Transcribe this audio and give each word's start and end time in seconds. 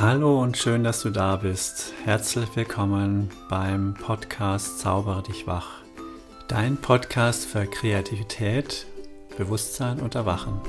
Hallo 0.00 0.40
und 0.40 0.56
schön, 0.56 0.84
dass 0.84 1.02
du 1.02 1.10
da 1.10 1.34
bist. 1.34 1.92
Herzlich 2.04 2.48
willkommen 2.54 3.30
beim 3.48 3.94
Podcast 3.94 4.78
Zaubere 4.78 5.24
dich 5.24 5.48
wach. 5.48 5.82
Dein 6.46 6.76
Podcast 6.76 7.46
für 7.46 7.66
Kreativität, 7.66 8.86
Bewusstsein 9.36 9.98
und 9.98 10.14
Erwachen. 10.14 10.60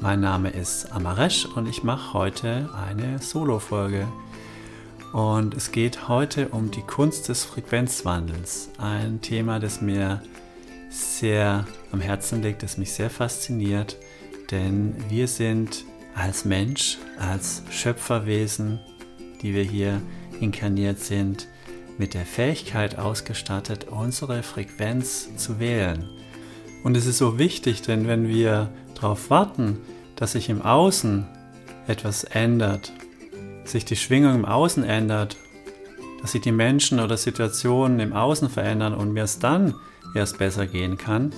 Mein 0.00 0.18
Name 0.18 0.50
ist 0.50 0.90
Amaresh 0.90 1.46
und 1.46 1.68
ich 1.68 1.84
mache 1.84 2.12
heute 2.12 2.70
eine 2.74 3.20
Solo-Folge. 3.20 4.08
Und 5.12 5.54
es 5.54 5.70
geht 5.70 6.08
heute 6.08 6.48
um 6.48 6.72
die 6.72 6.82
Kunst 6.82 7.28
des 7.28 7.44
Frequenzwandels. 7.44 8.68
Ein 8.78 9.20
Thema, 9.20 9.60
das 9.60 9.80
mir 9.80 10.20
sehr 10.90 11.68
am 11.92 12.00
Herzen 12.00 12.42
liegt, 12.42 12.64
das 12.64 12.78
mich 12.78 12.94
sehr 12.94 13.10
fasziniert. 13.10 13.96
Denn 14.50 14.96
wir 15.08 15.28
sind 15.28 15.84
als 16.14 16.44
Mensch, 16.44 16.98
als 17.18 17.62
Schöpferwesen, 17.70 18.78
die 19.42 19.54
wir 19.54 19.64
hier 19.64 20.00
inkarniert 20.40 21.00
sind, 21.00 21.48
mit 21.98 22.14
der 22.14 22.26
Fähigkeit 22.26 22.98
ausgestattet, 22.98 23.86
unsere 23.88 24.42
Frequenz 24.42 25.36
zu 25.36 25.60
wählen. 25.60 26.08
Und 26.82 26.96
es 26.96 27.06
ist 27.06 27.18
so 27.18 27.38
wichtig, 27.38 27.82
denn 27.82 28.06
wenn 28.06 28.28
wir 28.28 28.70
darauf 28.94 29.30
warten, 29.30 29.78
dass 30.16 30.32
sich 30.32 30.48
im 30.48 30.62
Außen 30.62 31.26
etwas 31.86 32.24
ändert, 32.24 32.92
sich 33.64 33.84
die 33.84 33.96
Schwingung 33.96 34.34
im 34.34 34.44
Außen 34.44 34.84
ändert, 34.84 35.36
dass 36.20 36.32
sich 36.32 36.42
die 36.42 36.52
Menschen 36.52 37.00
oder 37.00 37.16
Situationen 37.16 38.00
im 38.00 38.12
Außen 38.12 38.48
verändern 38.48 38.94
und 38.94 39.12
mir 39.12 39.24
es 39.24 39.38
dann 39.38 39.74
erst 40.14 40.38
besser 40.38 40.66
gehen 40.66 40.96
kann, 40.96 41.32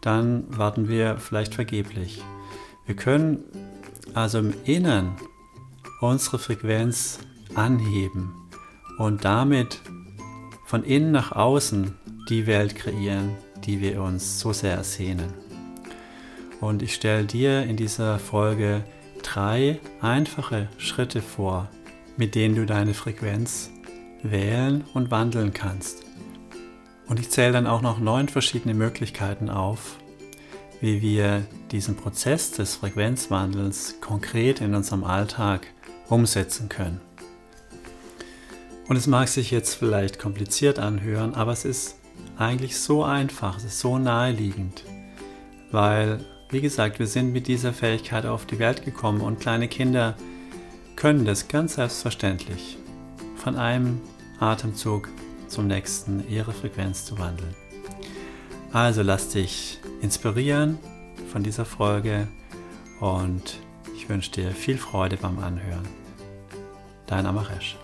dann 0.00 0.44
warten 0.48 0.88
wir 0.88 1.18
vielleicht 1.18 1.54
vergeblich. 1.54 2.22
Wir 2.86 2.96
können 2.96 3.44
also 4.14 4.38
im 4.38 4.54
Innern 4.64 5.16
unsere 6.00 6.38
Frequenz 6.38 7.18
anheben 7.54 8.32
und 8.98 9.24
damit 9.24 9.80
von 10.66 10.84
innen 10.84 11.12
nach 11.12 11.32
außen 11.32 11.94
die 12.28 12.46
Welt 12.46 12.74
kreieren, 12.74 13.36
die 13.64 13.80
wir 13.80 14.02
uns 14.02 14.40
so 14.40 14.52
sehr 14.52 14.76
ersehnen. 14.76 15.32
Und 16.60 16.82
ich 16.82 16.94
stelle 16.94 17.24
dir 17.24 17.64
in 17.64 17.76
dieser 17.76 18.18
Folge 18.18 18.84
drei 19.22 19.80
einfache 20.00 20.68
Schritte 20.78 21.20
vor, 21.20 21.68
mit 22.16 22.34
denen 22.34 22.54
du 22.54 22.66
deine 22.66 22.94
Frequenz 22.94 23.70
wählen 24.22 24.84
und 24.94 25.10
wandeln 25.10 25.52
kannst. 25.52 26.04
Und 27.08 27.18
ich 27.20 27.30
zähle 27.30 27.52
dann 27.52 27.66
auch 27.66 27.82
noch 27.82 27.98
neun 27.98 28.28
verschiedene 28.28 28.74
Möglichkeiten 28.74 29.50
auf, 29.50 29.98
wie 30.82 31.00
wir 31.00 31.46
diesen 31.70 31.96
Prozess 31.96 32.50
des 32.50 32.74
Frequenzwandels 32.74 34.00
konkret 34.00 34.60
in 34.60 34.74
unserem 34.74 35.04
Alltag 35.04 35.68
umsetzen 36.08 36.68
können. 36.68 37.00
Und 38.88 38.96
es 38.96 39.06
mag 39.06 39.28
sich 39.28 39.52
jetzt 39.52 39.74
vielleicht 39.74 40.18
kompliziert 40.18 40.80
anhören, 40.80 41.34
aber 41.34 41.52
es 41.52 41.64
ist 41.64 41.98
eigentlich 42.36 42.76
so 42.76 43.04
einfach, 43.04 43.58
es 43.58 43.64
ist 43.64 43.78
so 43.78 43.96
naheliegend, 43.96 44.82
weil, 45.70 46.18
wie 46.50 46.60
gesagt, 46.60 46.98
wir 46.98 47.06
sind 47.06 47.32
mit 47.32 47.46
dieser 47.46 47.72
Fähigkeit 47.72 48.26
auf 48.26 48.44
die 48.44 48.58
Welt 48.58 48.84
gekommen 48.84 49.20
und 49.20 49.38
kleine 49.38 49.68
Kinder 49.68 50.16
können 50.96 51.24
das 51.24 51.46
ganz 51.46 51.76
selbstverständlich 51.76 52.76
von 53.36 53.54
einem 53.54 54.00
Atemzug 54.40 55.08
zum 55.46 55.68
nächsten 55.68 56.28
ihre 56.28 56.52
Frequenz 56.52 57.04
zu 57.04 57.18
wandeln. 57.20 57.61
Also 58.72 59.02
lass 59.02 59.28
dich 59.28 59.80
inspirieren 60.00 60.78
von 61.30 61.42
dieser 61.42 61.66
Folge 61.66 62.26
und 63.00 63.58
ich 63.94 64.08
wünsche 64.08 64.30
dir 64.30 64.50
viel 64.52 64.78
Freude 64.78 65.18
beim 65.18 65.38
Anhören. 65.40 65.86
Dein 67.06 67.26
Amaresh. 67.26 67.76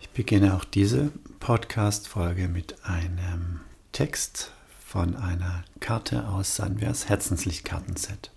Ich 0.00 0.10
beginne 0.10 0.56
auch 0.56 0.64
diese 0.64 1.10
Podcast-Folge 1.38 2.48
mit 2.48 2.84
einem 2.84 3.60
Text 3.92 4.52
von 4.86 5.16
einer 5.16 5.64
Karte 5.80 6.28
aus 6.28 6.56
Sanvias 6.56 7.08
Herzenslichtkartenset. 7.08 8.30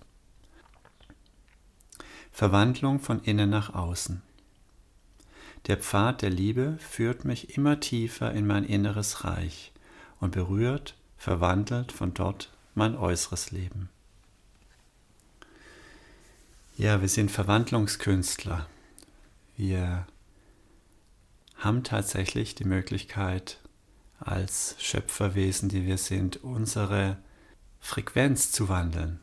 Verwandlung 2.34 2.98
von 2.98 3.22
innen 3.22 3.48
nach 3.48 3.74
außen. 3.74 4.20
Der 5.68 5.76
Pfad 5.76 6.20
der 6.20 6.30
Liebe 6.30 6.76
führt 6.80 7.24
mich 7.24 7.56
immer 7.56 7.78
tiefer 7.78 8.32
in 8.32 8.44
mein 8.44 8.64
inneres 8.64 9.22
Reich 9.22 9.70
und 10.18 10.32
berührt, 10.32 10.96
verwandelt 11.16 11.92
von 11.92 12.12
dort 12.12 12.52
mein 12.74 12.96
äußeres 12.96 13.52
Leben. 13.52 13.88
Ja, 16.76 17.00
wir 17.00 17.08
sind 17.08 17.30
Verwandlungskünstler. 17.30 18.66
Wir 19.56 20.04
haben 21.58 21.84
tatsächlich 21.84 22.56
die 22.56 22.64
Möglichkeit, 22.64 23.60
als 24.18 24.74
Schöpferwesen, 24.80 25.68
die 25.68 25.86
wir 25.86 25.98
sind, 25.98 26.42
unsere 26.42 27.16
Frequenz 27.78 28.50
zu 28.50 28.68
wandeln. 28.68 29.20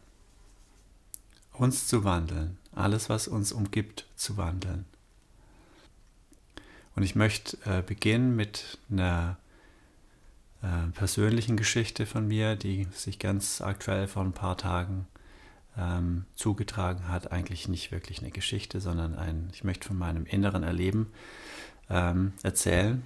Uns 1.52 1.88
zu 1.88 2.06
wandeln 2.06 2.58
alles, 2.74 3.10
was 3.10 3.28
uns 3.28 3.52
umgibt, 3.52 4.06
zu 4.16 4.38
wandeln. 4.38 4.86
Und 6.96 7.04
ich 7.04 7.16
möchte 7.16 7.58
äh, 7.66 7.82
beginnen 7.82 8.36
mit 8.36 8.78
einer 8.90 9.38
äh, 10.62 10.92
persönlichen 10.94 11.58
Geschichte 11.58 12.06
von 12.06 12.28
mir, 12.28 12.56
die 12.56 12.88
sich 12.94 13.20
ganz 13.20 13.62
aktuell 13.62 14.08
vor 14.08 14.24
ein 14.24 14.34
paar 14.34 14.58
Tagen 14.58 15.08
ähm, 15.78 16.26
zugetragen 16.36 17.08
hat. 17.08 17.32
Eigentlich 17.32 17.68
nicht 17.68 17.92
wirklich 17.92 18.20
eine 18.20 18.32
Geschichte, 18.32 18.82
sondern 18.82 19.16
ein, 19.16 19.50
ich 19.54 19.64
möchte 19.64 19.88
von 19.88 19.98
meinem 19.98 20.26
inneren 20.26 20.64
Erleben 20.64 21.12
ähm, 21.90 22.34
erzählen. 22.44 23.04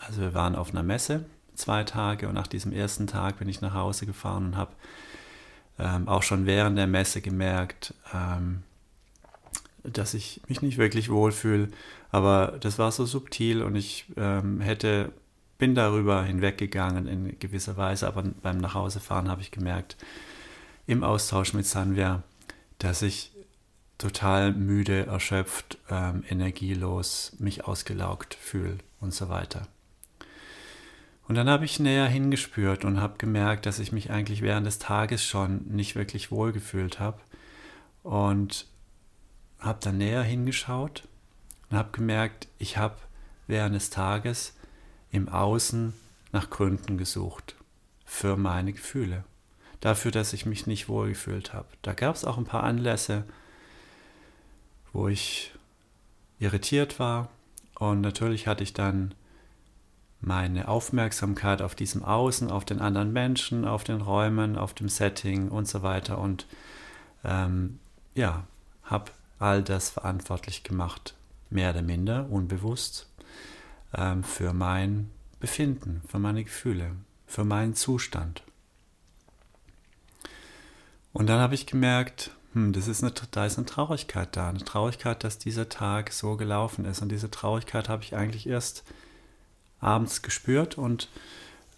Also 0.00 0.20
wir 0.20 0.34
waren 0.34 0.56
auf 0.56 0.70
einer 0.70 0.82
Messe 0.82 1.26
zwei 1.54 1.84
Tage 1.84 2.28
und 2.28 2.34
nach 2.34 2.46
diesem 2.46 2.72
ersten 2.72 3.06
Tag 3.06 3.38
bin 3.38 3.48
ich 3.48 3.60
nach 3.60 3.74
Hause 3.74 4.06
gefahren 4.06 4.46
und 4.46 4.56
habe 4.56 4.72
ähm, 5.78 6.08
auch 6.08 6.22
schon 6.22 6.46
während 6.46 6.78
der 6.78 6.86
Messe 6.86 7.20
gemerkt, 7.20 7.94
ähm, 8.14 8.62
dass 9.92 10.14
ich 10.14 10.40
mich 10.48 10.62
nicht 10.62 10.78
wirklich 10.78 11.10
wohlfühle, 11.10 11.68
aber 12.10 12.58
das 12.60 12.78
war 12.78 12.92
so 12.92 13.04
subtil 13.04 13.62
und 13.62 13.76
ich 13.76 14.06
ähm, 14.16 14.60
hätte, 14.60 15.12
bin 15.58 15.74
darüber 15.74 16.22
hinweggegangen 16.22 17.06
in 17.06 17.38
gewisser 17.38 17.76
Weise, 17.76 18.06
aber 18.06 18.22
beim 18.42 18.58
Nachhausefahren 18.58 19.28
habe 19.28 19.42
ich 19.42 19.50
gemerkt, 19.50 19.96
im 20.86 21.02
Austausch 21.02 21.52
mit 21.52 21.66
Sanvia, 21.66 22.22
dass 22.78 23.02
ich 23.02 23.32
total 23.98 24.52
müde, 24.52 25.06
erschöpft, 25.06 25.78
ähm, 25.90 26.22
energielos, 26.28 27.34
mich 27.38 27.64
ausgelaugt 27.64 28.34
fühle 28.34 28.78
und 29.00 29.14
so 29.14 29.28
weiter. 29.28 29.66
Und 31.28 31.34
dann 31.34 31.48
habe 31.48 31.64
ich 31.64 31.80
näher 31.80 32.06
hingespürt 32.06 32.84
und 32.84 33.00
habe 33.00 33.18
gemerkt, 33.18 33.66
dass 33.66 33.78
ich 33.78 33.90
mich 33.90 34.10
eigentlich 34.10 34.42
während 34.42 34.66
des 34.66 34.78
Tages 34.78 35.24
schon 35.24 35.64
nicht 35.66 35.96
wirklich 35.96 36.30
wohl 36.30 36.52
gefühlt 36.52 37.00
habe. 37.00 37.18
Und 38.04 38.66
habe 39.66 39.78
dann 39.82 39.98
näher 39.98 40.22
hingeschaut 40.22 41.06
und 41.70 41.76
habe 41.76 41.90
gemerkt, 41.92 42.48
ich 42.58 42.76
habe 42.76 42.96
während 43.46 43.74
des 43.74 43.90
Tages 43.90 44.54
im 45.10 45.28
Außen 45.28 45.92
nach 46.32 46.50
Gründen 46.50 46.98
gesucht 46.98 47.56
für 48.04 48.36
meine 48.36 48.72
Gefühle. 48.72 49.24
Dafür, 49.80 50.10
dass 50.10 50.32
ich 50.32 50.46
mich 50.46 50.66
nicht 50.66 50.88
wohlgefühlt 50.88 51.52
habe. 51.52 51.68
Da 51.82 51.92
gab 51.92 52.14
es 52.14 52.24
auch 52.24 52.38
ein 52.38 52.44
paar 52.44 52.64
Anlässe, 52.64 53.24
wo 54.92 55.08
ich 55.08 55.52
irritiert 56.38 56.98
war. 56.98 57.28
Und 57.78 58.00
natürlich 58.00 58.46
hatte 58.46 58.64
ich 58.64 58.72
dann 58.72 59.14
meine 60.20 60.68
Aufmerksamkeit 60.68 61.60
auf 61.60 61.74
diesem 61.74 62.02
Außen, 62.02 62.50
auf 62.50 62.64
den 62.64 62.80
anderen 62.80 63.12
Menschen, 63.12 63.66
auf 63.66 63.84
den 63.84 64.00
Räumen, 64.00 64.56
auf 64.56 64.72
dem 64.72 64.88
Setting 64.88 65.50
und 65.50 65.68
so 65.68 65.82
weiter. 65.82 66.18
Und 66.18 66.46
ähm, 67.22 67.78
ja, 68.14 68.44
habe 68.82 69.12
all 69.38 69.62
das 69.62 69.90
verantwortlich 69.90 70.62
gemacht, 70.62 71.14
mehr 71.50 71.70
oder 71.70 71.82
minder 71.82 72.28
unbewusst, 72.30 73.08
ähm, 73.94 74.24
für 74.24 74.52
mein 74.52 75.10
Befinden, 75.40 76.02
für 76.08 76.18
meine 76.18 76.44
Gefühle, 76.44 76.92
für 77.26 77.44
meinen 77.44 77.74
Zustand. 77.74 78.42
Und 81.12 81.28
dann 81.28 81.40
habe 81.40 81.54
ich 81.54 81.66
gemerkt, 81.66 82.30
hm, 82.52 82.72
das 82.72 82.88
ist 82.88 83.02
eine, 83.02 83.12
da 83.30 83.46
ist 83.46 83.58
eine 83.58 83.66
Traurigkeit 83.66 84.36
da, 84.36 84.48
eine 84.48 84.64
Traurigkeit, 84.64 85.24
dass 85.24 85.38
dieser 85.38 85.68
Tag 85.68 86.12
so 86.12 86.36
gelaufen 86.36 86.84
ist. 86.84 87.02
Und 87.02 87.10
diese 87.10 87.30
Traurigkeit 87.30 87.88
habe 87.88 88.02
ich 88.02 88.16
eigentlich 88.16 88.46
erst 88.46 88.84
abends 89.80 90.22
gespürt 90.22 90.78
und 90.78 91.08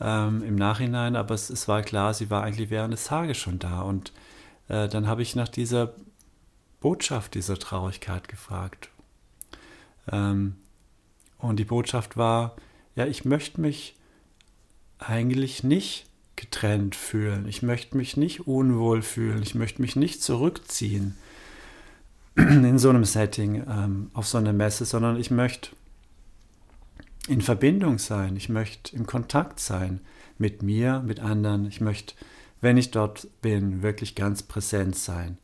ähm, 0.01 0.43
im 0.45 0.55
Nachhinein, 0.55 1.17
aber 1.17 1.35
es, 1.35 1.51
es, 1.51 1.67
war 1.67 1.83
klar, 1.83 2.15
sie 2.15 2.31
war 2.31 2.45
eigentlich 2.45 2.71
während 2.71 2.93
des 2.93 3.05
Tages 3.05 3.37
schon 3.37 3.59
da. 3.59 3.83
Und 3.83 4.13
äh, 4.69 4.89
dann 4.89 5.07
habe 5.07 5.23
ich 5.23 5.35
nach 5.35 5.49
dieser 5.49 5.95
Botschaft 6.81 7.35
dieser 7.35 7.59
Traurigkeit 7.59 8.29
gefragt. 8.29 8.91
Ähm, 10.11 10.57
und 11.39 11.59
die 11.59 11.65
Botschaft 11.65 12.17
war, 12.17 12.57
ja, 12.97 13.07
ich 13.07 13.25
möchte 13.25 13.61
mich 13.61 13.97
eigentlich 14.99 15.63
nicht 15.63 16.07
getrennt 16.37 16.95
fühlen. 16.95 17.49
Ich 17.49 17.63
möchte 17.63 17.97
mich 17.97 18.17
nicht 18.17 18.47
unwohl 18.47 19.03
fühlen. 19.03 19.43
Ich 19.43 19.55
möchte 19.55 19.83
mich 19.83 19.97
nicht 19.97 20.23
zurückziehen 20.23 21.17
in 22.37 22.79
so 22.79 22.91
einem 22.91 23.05
Setting, 23.05 23.65
ähm, 23.69 24.11
auf 24.15 24.27
so 24.27 24.39
einer 24.39 24.53
Messe, 24.53 24.85
sondern 24.85 25.19
ich 25.19 25.31
möchte 25.31 25.71
in 27.27 27.43
Verbindung 27.43 27.99
sein. 27.99 28.37
Ich 28.37 28.49
möchte 28.49 28.95
im 28.97 29.07
Kontakt 29.07 29.59
sein 29.61 30.01
mit 30.39 30.63
mir, 30.63 31.01
mit 31.01 31.21
anderen. 31.21 31.67
Ich 31.67 31.81
möchte, 31.81 32.15
wenn 32.61 32.77
ich 32.77 32.93
dort 32.93 33.29
bin, 33.43 33.83
wirklich 33.83 34.15
ganz 34.15 34.43
präsent 34.43 34.97
sein. 34.97 35.39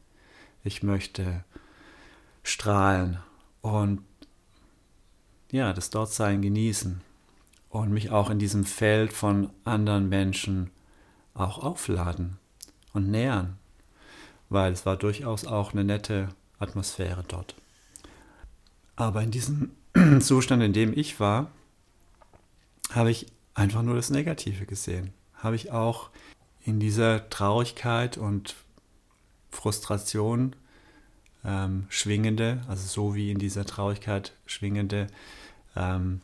Ich 0.64 0.82
möchte 0.82 1.44
strahlen 2.42 3.18
und 3.60 4.02
ja, 5.50 5.72
das 5.72 5.90
Dortsein 5.90 6.42
genießen 6.42 7.00
und 7.68 7.90
mich 7.92 8.10
auch 8.10 8.30
in 8.30 8.38
diesem 8.38 8.64
Feld 8.64 9.12
von 9.12 9.50
anderen 9.64 10.08
Menschen 10.08 10.70
auch 11.34 11.58
aufladen 11.58 12.38
und 12.92 13.10
nähern, 13.10 13.58
weil 14.48 14.72
es 14.72 14.86
war 14.86 14.96
durchaus 14.96 15.44
auch 15.44 15.72
eine 15.72 15.84
nette 15.84 16.28
Atmosphäre 16.58 17.24
dort. 17.28 17.54
Aber 18.96 19.22
in 19.22 19.30
diesem 19.30 19.72
Zustand, 20.20 20.62
in 20.62 20.72
dem 20.72 20.96
ich 20.96 21.20
war, 21.20 21.50
habe 22.90 23.10
ich 23.10 23.26
einfach 23.54 23.82
nur 23.82 23.96
das 23.96 24.10
Negative 24.10 24.66
gesehen. 24.66 25.12
Habe 25.34 25.56
ich 25.56 25.72
auch 25.72 26.10
in 26.64 26.80
dieser 26.80 27.28
Traurigkeit 27.28 28.16
und 28.16 28.54
Frustration 29.54 30.54
ähm, 31.44 31.86
schwingende, 31.88 32.62
also 32.68 32.86
so 32.86 33.14
wie 33.14 33.30
in 33.30 33.38
dieser 33.38 33.64
Traurigkeit 33.64 34.32
schwingende 34.46 35.06
ähm, 35.76 36.20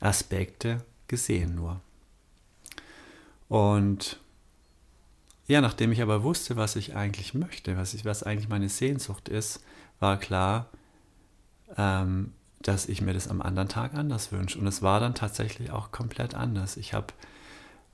Aspekte 0.00 0.84
gesehen 1.08 1.54
nur. 1.54 1.80
Und 3.48 4.18
ja, 5.46 5.60
nachdem 5.60 5.92
ich 5.92 6.00
aber 6.00 6.22
wusste, 6.22 6.56
was 6.56 6.76
ich 6.76 6.96
eigentlich 6.96 7.34
möchte, 7.34 7.76
was, 7.76 7.94
ich, 7.94 8.04
was 8.04 8.22
eigentlich 8.22 8.48
meine 8.48 8.68
Sehnsucht 8.68 9.28
ist, 9.28 9.62
war 10.00 10.16
klar, 10.18 10.68
ähm, 11.76 12.32
dass 12.62 12.86
ich 12.86 13.02
mir 13.02 13.12
das 13.12 13.28
am 13.28 13.42
anderen 13.42 13.68
Tag 13.68 13.94
anders 13.94 14.32
wünsche. 14.32 14.58
Und 14.58 14.66
es 14.66 14.82
war 14.82 15.00
dann 15.00 15.14
tatsächlich 15.14 15.70
auch 15.70 15.90
komplett 15.90 16.34
anders. 16.34 16.76
Ich 16.76 16.94
habe 16.94 17.08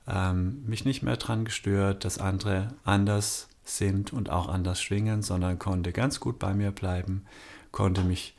ähm, 0.07 0.63
mich 0.65 0.85
nicht 0.85 1.03
mehr 1.03 1.17
daran 1.17 1.43
gestört, 1.43 2.05
dass 2.05 2.19
andere 2.19 2.73
anders 2.85 3.48
sind 3.69 4.13
und 4.13 4.29
auch 4.29 4.47
anders 4.47 4.81
schwingen, 4.81 5.21
sondern 5.21 5.59
konnte 5.59 5.91
ganz 5.91 6.19
gut 6.19 6.39
bei 6.39 6.53
mir 6.53 6.71
bleiben, 6.71 7.25
konnte 7.71 8.03
mich 8.03 8.35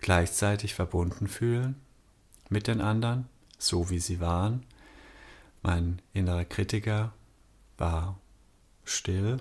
gleichzeitig 0.00 0.74
verbunden 0.74 1.28
fühlen 1.28 1.76
mit 2.48 2.66
den 2.66 2.80
anderen, 2.80 3.26
so 3.58 3.90
wie 3.90 3.98
sie 3.98 4.20
waren. 4.20 4.64
Mein 5.62 6.00
innerer 6.12 6.44
Kritiker 6.44 7.12
war 7.76 8.18
still 8.84 9.38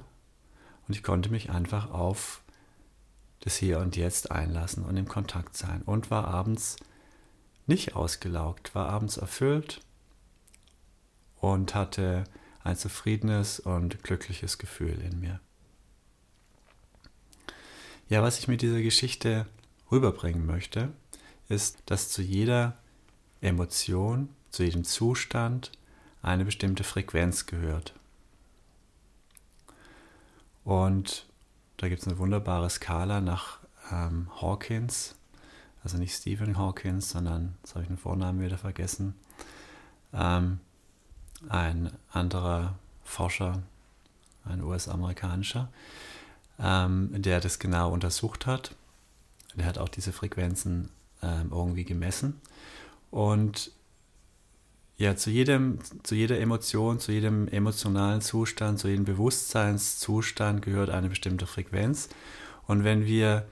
und 0.88 0.95
ich 0.95 1.03
konnte 1.03 1.29
mich 1.29 1.50
einfach 1.50 1.91
auf 1.91 2.41
das 3.41 3.56
Hier 3.56 3.79
und 3.79 3.95
Jetzt 3.95 4.31
einlassen 4.31 4.83
und 4.83 4.97
im 4.97 5.07
Kontakt 5.07 5.56
sein 5.56 5.81
und 5.83 6.12
war 6.12 6.27
abends 6.27 6.77
nicht 7.65 7.95
ausgelaugt, 7.95 8.74
war 8.74 8.89
abends 8.89 9.18
erfüllt 9.18 9.81
und 11.39 11.75
hatte 11.75 12.24
ein 12.68 12.75
zufriedenes 12.75 13.60
und 13.62 14.04
glückliches 14.04 14.58
Gefühl 14.58 15.00
in 15.02 15.19
mir. 15.22 15.40
Ja, 18.10 18.22
was 18.22 18.40
ich 18.40 18.48
mit 18.48 18.62
dieser 18.62 18.81
Geschichte 18.81 19.48
rüberbringen 19.90 20.46
möchte, 20.46 20.92
ist, 21.48 21.81
dass 21.86 22.10
zu 22.10 22.22
jeder 22.22 22.78
Emotion, 23.40 24.30
zu 24.52 24.64
jedem 24.64 24.84
Zustand 24.84 25.72
eine 26.22 26.44
bestimmte 26.44 26.84
Frequenz 26.84 27.46
gehört. 27.46 27.94
Und 30.66 31.25
da 31.78 31.88
gibt 31.88 32.02
es 32.02 32.08
eine 32.08 32.18
wunderbare 32.18 32.70
Skala 32.70 33.22
nach 33.22 33.60
ähm, 33.92 34.30
Hawkins, 34.42 35.16
also 35.84 35.98
nicht 35.98 36.13
Stephen 36.13 36.58
Hawkins, 36.58 37.12
sondern, 37.12 37.56
jetzt 37.63 37.75
habe 37.75 37.84
ich 37.84 37.88
den 37.88 37.98
Vornamen 37.98 38.42
wieder 38.42 38.58
vergessen, 38.58 39.16
ähm, 40.13 40.60
ein 41.50 41.92
anderer 42.12 42.78
Forscher, 43.04 43.62
ein 44.45 44.63
US-amerikanischer, 44.63 45.69
ähm, 46.60 47.10
der 47.13 47.39
das 47.39 47.60
genau 47.60 47.92
untersucht 47.92 48.45
hat. 48.45 48.75
Der 49.56 49.66
hat 49.66 49.78
auch 49.78 49.89
diese 49.89 50.12
Frequenzen 50.12 50.89
ähm, 51.22 51.50
irgendwie 51.51 51.84
gemessen. 51.84 52.42
Und 53.12 53.72
ja, 54.98 55.16
zu 55.16 55.30
jedem, 55.30 55.80
zu 56.04 56.16
jeder 56.16 56.39
Emotion, 56.39 57.00
zu 57.00 57.12
jedem 57.12 57.48
emotionalen 57.48 58.22
Zustand, 58.22 58.80
zu 58.80 58.88
jedem 58.88 59.06
Bewusstseinszustand 59.06 60.63
gehört 60.63 60.89
eine 60.89 61.10
bestimmte 61.10 61.45
Frequenz. 61.45 62.10
Und 62.66 62.84
wenn 62.84 63.06
wir 63.06 63.48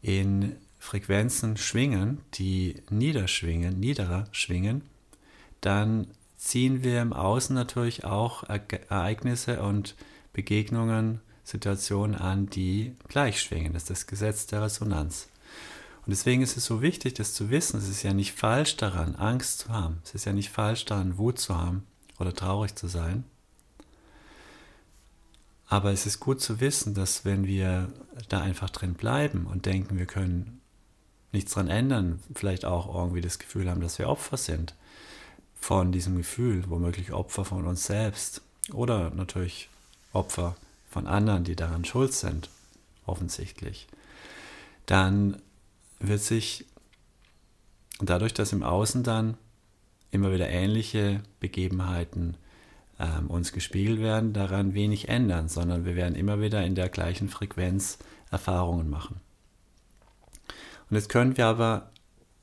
in 0.00 0.56
Frequenzen 0.78 1.56
schwingen, 1.56 2.20
die 2.34 2.82
niederschwingen, 2.90 3.78
niederer 3.78 4.26
schwingen, 4.32 4.82
dann 5.60 6.08
ziehen 6.44 6.84
wir 6.84 7.00
im 7.00 7.14
Außen 7.14 7.54
natürlich 7.54 8.04
auch 8.04 8.44
Ereignisse 8.44 9.62
und 9.62 9.96
Begegnungen, 10.34 11.20
Situationen 11.42 12.14
an, 12.16 12.48
die 12.48 12.96
gleich 13.08 13.40
schwingen. 13.40 13.72
Das 13.72 13.84
ist 13.84 13.90
das 13.90 14.06
Gesetz 14.06 14.46
der 14.46 14.62
Resonanz. 14.62 15.28
Und 16.04 16.10
deswegen 16.10 16.42
ist 16.42 16.58
es 16.58 16.66
so 16.66 16.82
wichtig, 16.82 17.14
das 17.14 17.32
zu 17.32 17.48
wissen. 17.48 17.78
Es 17.78 17.88
ist 17.88 18.02
ja 18.02 18.12
nicht 18.12 18.32
falsch 18.32 18.76
daran, 18.76 19.14
Angst 19.16 19.60
zu 19.60 19.70
haben. 19.70 20.00
Es 20.04 20.14
ist 20.14 20.26
ja 20.26 20.34
nicht 20.34 20.50
falsch 20.50 20.84
daran, 20.84 21.16
Wut 21.16 21.38
zu 21.38 21.56
haben 21.56 21.86
oder 22.18 22.34
traurig 22.34 22.74
zu 22.74 22.88
sein. 22.88 23.24
Aber 25.66 25.92
es 25.92 26.04
ist 26.04 26.20
gut 26.20 26.42
zu 26.42 26.60
wissen, 26.60 26.92
dass 26.92 27.24
wenn 27.24 27.46
wir 27.46 27.90
da 28.28 28.42
einfach 28.42 28.68
drin 28.68 28.94
bleiben 28.94 29.46
und 29.46 29.64
denken, 29.64 29.96
wir 29.96 30.06
können 30.06 30.60
nichts 31.32 31.54
dran 31.54 31.68
ändern, 31.68 32.20
vielleicht 32.34 32.66
auch 32.66 32.94
irgendwie 32.94 33.22
das 33.22 33.38
Gefühl 33.38 33.70
haben, 33.70 33.80
dass 33.80 33.98
wir 33.98 34.10
Opfer 34.10 34.36
sind 34.36 34.74
von 35.64 35.92
diesem 35.92 36.18
Gefühl, 36.18 36.64
womöglich 36.68 37.14
Opfer 37.14 37.46
von 37.46 37.66
uns 37.66 37.86
selbst 37.86 38.42
oder 38.74 39.08
natürlich 39.08 39.70
Opfer 40.12 40.56
von 40.90 41.06
anderen, 41.06 41.44
die 41.44 41.56
daran 41.56 41.86
schuld 41.86 42.12
sind, 42.12 42.50
offensichtlich, 43.06 43.86
dann 44.84 45.40
wird 46.00 46.20
sich 46.20 46.66
dadurch, 47.98 48.34
dass 48.34 48.52
im 48.52 48.62
Außen 48.62 49.04
dann 49.04 49.38
immer 50.10 50.34
wieder 50.34 50.50
ähnliche 50.50 51.22
Begebenheiten 51.40 52.36
ähm, 53.00 53.30
uns 53.30 53.50
gespiegelt 53.50 54.00
werden, 54.00 54.34
daran 54.34 54.74
wenig 54.74 55.08
ändern, 55.08 55.48
sondern 55.48 55.86
wir 55.86 55.96
werden 55.96 56.14
immer 56.14 56.42
wieder 56.42 56.62
in 56.62 56.74
der 56.74 56.90
gleichen 56.90 57.30
Frequenz 57.30 57.96
Erfahrungen 58.30 58.90
machen. 58.90 59.18
Und 60.90 60.96
jetzt 60.96 61.08
können 61.08 61.38
wir 61.38 61.46
aber, 61.46 61.90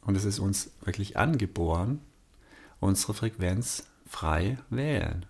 und 0.01 0.17
es 0.17 0.25
ist 0.25 0.39
uns 0.39 0.71
wirklich 0.83 1.17
angeboren, 1.17 2.01
unsere 2.81 3.13
Frequenz 3.13 3.87
frei 4.05 4.57
wählen. 4.69 5.25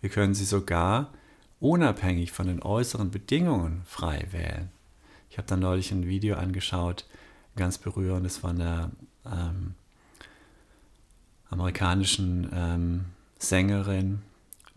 Wir 0.00 0.10
können 0.10 0.34
sie 0.34 0.44
sogar 0.44 1.12
unabhängig 1.60 2.32
von 2.32 2.48
den 2.48 2.62
äußeren 2.62 3.12
Bedingungen 3.12 3.82
frei 3.84 4.26
wählen. 4.32 4.70
Ich 5.30 5.38
habe 5.38 5.46
da 5.46 5.56
neulich 5.56 5.92
ein 5.92 6.06
Video 6.06 6.34
angeschaut, 6.34 7.04
ganz 7.54 7.78
berührend. 7.78 8.26
Das 8.26 8.42
war 8.42 8.50
eine 8.50 8.90
ähm, 9.24 9.74
amerikanischen 11.50 12.50
ähm, 12.52 13.04
Sängerin, 13.38 14.22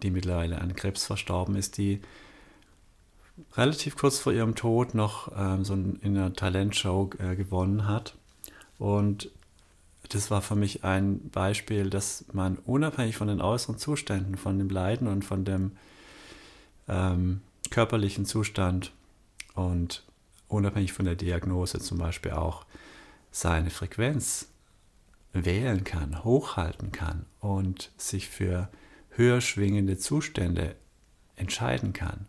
die 0.04 0.12
mittlerweile 0.12 0.60
an 0.60 0.76
Krebs 0.76 1.06
verstorben 1.06 1.56
ist, 1.56 1.78
die 1.78 2.02
relativ 3.56 3.96
kurz 3.96 4.20
vor 4.20 4.34
ihrem 4.34 4.56
Tod 4.56 4.94
noch 4.94 5.32
ähm, 5.36 5.64
so 5.64 5.74
in 5.74 6.00
einer 6.04 6.34
Talentshow 6.34 7.10
äh, 7.18 7.36
gewonnen 7.36 7.88
hat. 7.88 8.16
Und 8.78 9.30
das 10.10 10.30
war 10.30 10.42
für 10.42 10.56
mich 10.56 10.84
ein 10.84 11.30
Beispiel, 11.30 11.90
dass 11.90 12.26
man 12.34 12.58
unabhängig 12.58 13.16
von 13.18 13.28
den 13.28 13.42
äußeren 13.42 13.78
Zuständen, 13.78 14.38
von 14.38 14.58
dem 14.58 14.70
Leiden 14.70 15.08
und 15.08 15.24
von 15.24 15.46
dem 15.46 15.72
ähm, 16.88 17.42
körperlichen 17.70 18.26
Zustand 18.26 18.92
und 19.56 20.04
unabhängig 20.48 20.94
von 20.94 21.06
der 21.06 21.16
Diagnose 21.16 21.80
zum 21.80 21.98
Beispiel 21.98 22.32
auch 22.32 22.66
seine 23.32 23.70
Frequenz 23.70 24.48
wählen 25.32 25.84
kann, 25.84 26.24
hochhalten 26.24 26.92
kann 26.92 27.26
und 27.40 27.92
sich 27.98 28.30
für 28.30 28.70
höher 29.10 29.42
schwingende 29.42 29.98
Zustände 29.98 30.76
entscheiden 31.36 31.94
kann. 31.94 32.28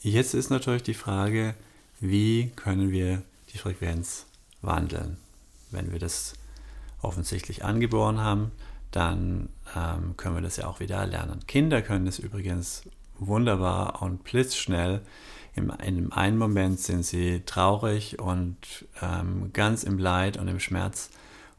Jetzt 0.00 0.34
ist 0.34 0.50
natürlich 0.50 0.82
die 0.82 0.94
Frage, 0.94 1.54
wie 2.00 2.50
können 2.54 2.90
wir 2.90 3.22
die 3.52 3.58
Frequenz 3.58 4.26
wandeln? 4.60 5.16
Wenn 5.70 5.92
wir 5.92 5.98
das 5.98 6.34
offensichtlich 7.02 7.64
angeboren 7.64 8.20
haben, 8.20 8.52
dann 8.90 9.48
ähm, 9.76 10.16
können 10.16 10.34
wir 10.34 10.42
das 10.42 10.56
ja 10.56 10.66
auch 10.66 10.80
wieder 10.80 10.96
erlernen. 10.96 11.40
Kinder 11.46 11.82
können 11.82 12.06
es 12.06 12.18
übrigens 12.18 12.82
wunderbar 13.18 14.02
und 14.02 14.24
blitzschnell 14.24 15.02
in 15.58 15.70
einem 15.70 16.12
einen 16.12 16.38
Moment 16.38 16.78
sind 16.78 17.04
sie 17.04 17.42
traurig 17.44 18.18
und 18.18 18.86
ähm, 19.02 19.52
ganz 19.52 19.82
im 19.82 19.98
Leid 19.98 20.36
und 20.36 20.48
im 20.48 20.60
Schmerz 20.60 21.10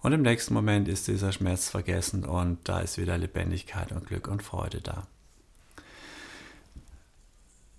Und 0.02 0.14
im 0.14 0.22
nächsten 0.22 0.54
Moment 0.54 0.88
ist 0.88 1.08
dieser 1.08 1.34
Schmerz 1.34 1.70
vergessen 1.70 2.24
und 2.24 2.58
da 2.64 2.80
ist 2.80 2.98
wieder 2.98 3.18
Lebendigkeit 3.18 3.92
und 3.92 4.08
Glück 4.08 4.30
und 4.30 4.42
Freude 4.42 4.80
da. 4.80 5.06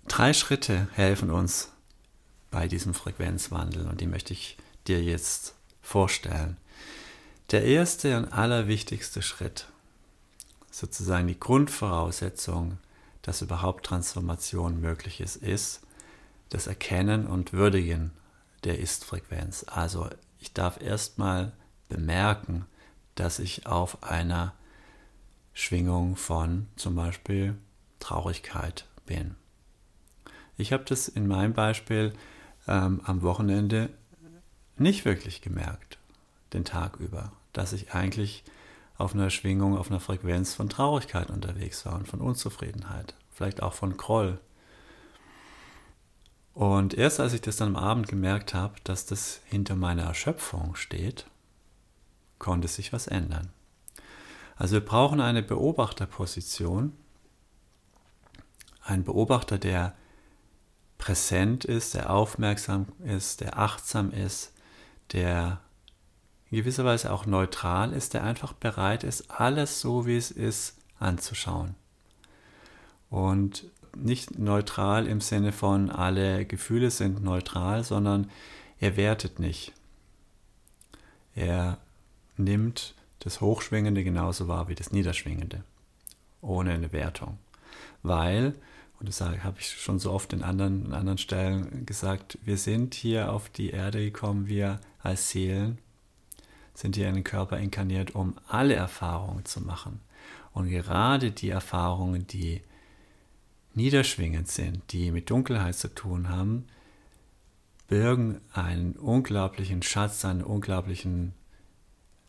Drei 0.07 0.33
Schritte 0.33 0.87
helfen 0.93 1.31
uns 1.31 1.71
bei 2.51 2.67
diesem 2.67 2.93
Frequenzwandel 2.93 3.87
und 3.87 4.01
die 4.01 4.07
möchte 4.07 4.33
ich 4.33 4.57
dir 4.87 5.01
jetzt 5.01 5.55
vorstellen. 5.91 6.57
Der 7.51 7.65
erste 7.65 8.17
und 8.17 8.31
allerwichtigste 8.31 9.21
Schritt, 9.21 9.67
sozusagen 10.71 11.27
die 11.27 11.39
Grundvoraussetzung, 11.39 12.77
dass 13.21 13.41
überhaupt 13.41 13.85
Transformation 13.85 14.79
möglich 14.79 15.19
ist, 15.19 15.35
ist 15.35 15.81
das 16.49 16.67
Erkennen 16.67 17.27
und 17.27 17.51
Würdigen 17.51 18.11
der 18.63 18.79
Ist-Frequenz. 18.79 19.65
Also 19.67 20.09
ich 20.39 20.53
darf 20.53 20.81
erstmal 20.81 21.51
bemerken, 21.89 22.65
dass 23.15 23.39
ich 23.39 23.67
auf 23.67 24.01
einer 24.01 24.53
Schwingung 25.53 26.15
von 26.15 26.67
zum 26.77 26.95
Beispiel 26.95 27.57
Traurigkeit 27.99 28.87
bin. 29.05 29.35
Ich 30.57 30.71
habe 30.71 30.85
das 30.85 31.09
in 31.09 31.27
meinem 31.27 31.53
Beispiel 31.53 32.13
ähm, 32.67 33.01
am 33.03 33.21
Wochenende 33.23 33.89
nicht 34.81 35.05
wirklich 35.05 35.41
gemerkt, 35.41 35.97
den 36.53 36.65
Tag 36.65 36.97
über, 36.97 37.31
dass 37.53 37.73
ich 37.73 37.93
eigentlich 37.93 38.43
auf 38.97 39.13
einer 39.13 39.29
Schwingung, 39.29 39.77
auf 39.77 39.89
einer 39.89 39.99
Frequenz 39.99 40.53
von 40.53 40.69
Traurigkeit 40.69 41.29
unterwegs 41.29 41.85
war 41.85 41.95
und 41.95 42.07
von 42.07 42.21
Unzufriedenheit, 42.21 43.15
vielleicht 43.31 43.63
auch 43.63 43.73
von 43.73 43.97
Groll. 43.97 44.39
Und 46.53 46.93
erst 46.93 47.19
als 47.19 47.33
ich 47.33 47.41
das 47.41 47.55
dann 47.55 47.75
am 47.75 47.83
Abend 47.83 48.07
gemerkt 48.07 48.53
habe, 48.53 48.75
dass 48.83 49.05
das 49.05 49.41
hinter 49.45 49.75
meiner 49.75 50.03
Erschöpfung 50.03 50.75
steht, 50.75 51.25
konnte 52.39 52.67
sich 52.67 52.91
was 52.91 53.07
ändern. 53.07 53.49
Also 54.57 54.73
wir 54.73 54.85
brauchen 54.85 55.21
eine 55.21 55.41
Beobachterposition, 55.41 56.93
ein 58.83 59.03
Beobachter, 59.03 59.57
der 59.57 59.95
präsent 60.97 61.65
ist, 61.65 61.95
der 61.95 62.11
aufmerksam 62.11 62.87
ist, 63.03 63.41
der 63.41 63.57
achtsam 63.57 64.11
ist, 64.11 64.53
der 65.13 65.59
in 66.49 66.57
gewisser 66.57 66.85
Weise 66.85 67.11
auch 67.11 67.25
neutral 67.25 67.93
ist, 67.93 68.13
der 68.13 68.23
einfach 68.23 68.53
bereit 68.53 69.03
ist, 69.03 69.31
alles 69.31 69.79
so 69.79 70.05
wie 70.05 70.17
es 70.17 70.31
ist 70.31 70.77
anzuschauen. 70.99 71.75
Und 73.09 73.65
nicht 73.95 74.37
neutral 74.37 75.07
im 75.07 75.21
Sinne 75.21 75.51
von 75.51 75.89
alle 75.89 76.45
Gefühle 76.45 76.91
sind 76.91 77.23
neutral, 77.23 77.83
sondern 77.83 78.29
er 78.79 78.97
wertet 78.97 79.39
nicht. 79.39 79.73
Er 81.35 81.77
nimmt 82.37 82.95
das 83.19 83.41
Hochschwingende 83.41 84.03
genauso 84.03 84.47
wahr 84.47 84.67
wie 84.67 84.75
das 84.75 84.91
Niederschwingende, 84.91 85.63
ohne 86.41 86.71
eine 86.71 86.91
Wertung. 86.91 87.37
Weil, 88.03 88.55
und 88.99 89.07
das 89.07 89.21
habe 89.21 89.55
ich 89.59 89.69
schon 89.69 89.99
so 89.99 90.11
oft 90.11 90.33
in 90.33 90.43
anderen, 90.43 90.85
in 90.85 90.93
anderen 90.93 91.17
Stellen 91.17 91.85
gesagt, 91.85 92.37
wir 92.43 92.57
sind 92.57 92.93
hier 92.93 93.31
auf 93.31 93.49
die 93.49 93.69
Erde 93.69 93.99
gekommen, 93.99 94.47
wir 94.47 94.79
als 95.03 95.29
Seelen 95.29 95.77
sind 96.73 96.95
hier 96.95 97.09
in 97.09 97.15
den 97.15 97.23
Körper 97.23 97.57
inkarniert, 97.57 98.15
um 98.15 98.35
alle 98.47 98.75
Erfahrungen 98.75 99.45
zu 99.45 99.61
machen. 99.61 99.99
Und 100.53 100.69
gerade 100.69 101.31
die 101.31 101.49
Erfahrungen, 101.49 102.27
die 102.27 102.61
niederschwingend 103.73 104.47
sind, 104.47 104.91
die 104.91 105.11
mit 105.11 105.29
Dunkelheit 105.29 105.75
zu 105.75 105.93
tun 105.93 106.29
haben, 106.29 106.65
birgen 107.87 108.41
einen 108.53 108.93
unglaublichen 108.93 109.81
Schatz, 109.81 110.23
einen 110.25 110.43
unglaublichen 110.43 111.33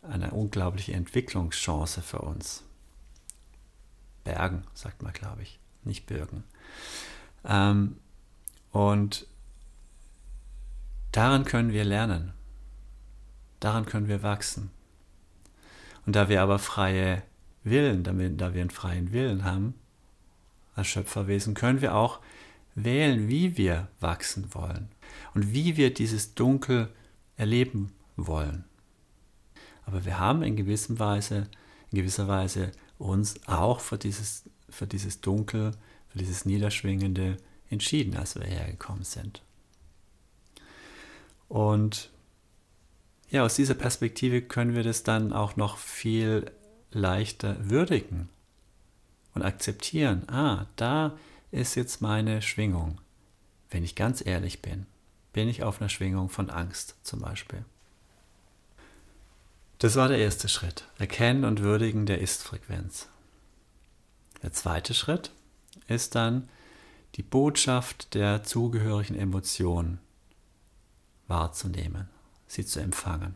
eine 0.03 0.31
unglaubliche 0.31 0.93
Entwicklungschance 0.93 2.01
für 2.01 2.19
uns. 2.19 2.63
Bergen, 4.23 4.63
sagt 4.73 5.01
man, 5.01 5.13
glaube 5.13 5.41
ich, 5.41 5.59
nicht 5.83 6.05
Birgen. 6.05 6.43
Ähm, 7.45 7.97
und 8.71 9.27
daran 11.11 11.45
können 11.45 11.71
wir 11.71 11.83
lernen. 11.83 12.33
Daran 13.63 13.85
können 13.85 14.09
wir 14.09 14.23
wachsen. 14.23 14.71
Und 16.05 16.17
da 16.17 16.27
wir 16.27 16.41
aber 16.41 16.59
freie 16.59 17.23
Willen, 17.63 18.03
da 18.03 18.17
wir, 18.19 18.29
da 18.29 18.53
wir 18.53 18.59
einen 18.59 18.69
freien 18.69 19.13
Willen 19.13 19.45
haben, 19.45 19.75
als 20.75 20.87
Schöpferwesen, 20.87 21.53
können 21.53 21.79
wir 21.79 21.95
auch 21.95 22.19
wählen, 22.75 23.29
wie 23.29 23.55
wir 23.55 23.87
wachsen 24.01 24.53
wollen 24.53 24.89
und 25.33 25.53
wie 25.53 25.77
wir 25.77 25.93
dieses 25.93 26.35
Dunkel 26.35 26.89
erleben 27.37 27.93
wollen. 28.17 28.65
Aber 29.85 30.03
wir 30.03 30.19
haben 30.19 30.43
in 30.43 30.57
gewisser 30.57 30.99
Weise, 30.99 31.47
in 31.89 31.99
gewisser 31.99 32.27
Weise 32.27 32.73
uns 32.97 33.35
auch 33.47 33.79
für 33.79 33.97
dieses, 33.97 34.43
für 34.67 34.87
dieses 34.87 35.21
Dunkel, 35.21 35.71
für 36.09 36.17
dieses 36.17 36.43
Niederschwingende 36.43 37.37
entschieden, 37.69 38.17
als 38.17 38.35
wir 38.35 38.45
hergekommen 38.45 39.05
sind. 39.05 39.41
Und 41.47 42.12
ja, 43.33 43.43
aus 43.43 43.55
dieser 43.55 43.73
Perspektive 43.73 44.43
können 44.43 44.75
wir 44.75 44.83
das 44.83 45.01
dann 45.01 45.33
auch 45.33 45.55
noch 45.55 45.77
viel 45.77 46.51
leichter 46.91 47.57
würdigen 47.67 48.29
und 49.33 49.41
akzeptieren. 49.41 50.29
Ah, 50.29 50.67
da 50.75 51.17
ist 51.49 51.73
jetzt 51.73 51.99
meine 51.99 52.43
Schwingung. 52.43 53.01
Wenn 53.71 53.83
ich 53.83 53.95
ganz 53.95 54.23
ehrlich 54.23 54.61
bin, 54.61 54.85
bin 55.33 55.49
ich 55.49 55.63
auf 55.63 55.81
einer 55.81 55.89
Schwingung 55.89 56.29
von 56.29 56.51
Angst 56.51 56.95
zum 57.01 57.21
Beispiel. 57.21 57.65
Das 59.79 59.95
war 59.95 60.09
der 60.09 60.19
erste 60.19 60.47
Schritt. 60.47 60.87
Erkennen 60.99 61.43
und 61.43 61.61
würdigen 61.61 62.05
der 62.05 62.21
Ist-Frequenz. 62.21 63.09
Der 64.43 64.53
zweite 64.53 64.93
Schritt 64.93 65.31
ist 65.87 66.13
dann 66.13 66.49
die 67.15 67.23
Botschaft 67.23 68.13
der 68.13 68.43
zugehörigen 68.43 69.15
Emotionen 69.15 69.99
wahrzunehmen, 71.27 72.09
sie 72.53 72.65
zu 72.65 72.79
empfangen. 72.79 73.35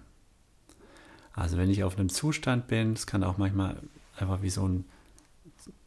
Also 1.34 1.58
wenn 1.58 1.70
ich 1.70 1.84
auf 1.84 1.98
einem 1.98 2.10
Zustand 2.10 2.68
bin, 2.68 2.94
es 2.94 3.06
kann 3.06 3.24
auch 3.24 3.38
manchmal 3.38 3.78
einfach 4.18 4.42
wie 4.42 4.50
so 4.50 4.68
ein, 4.68 4.86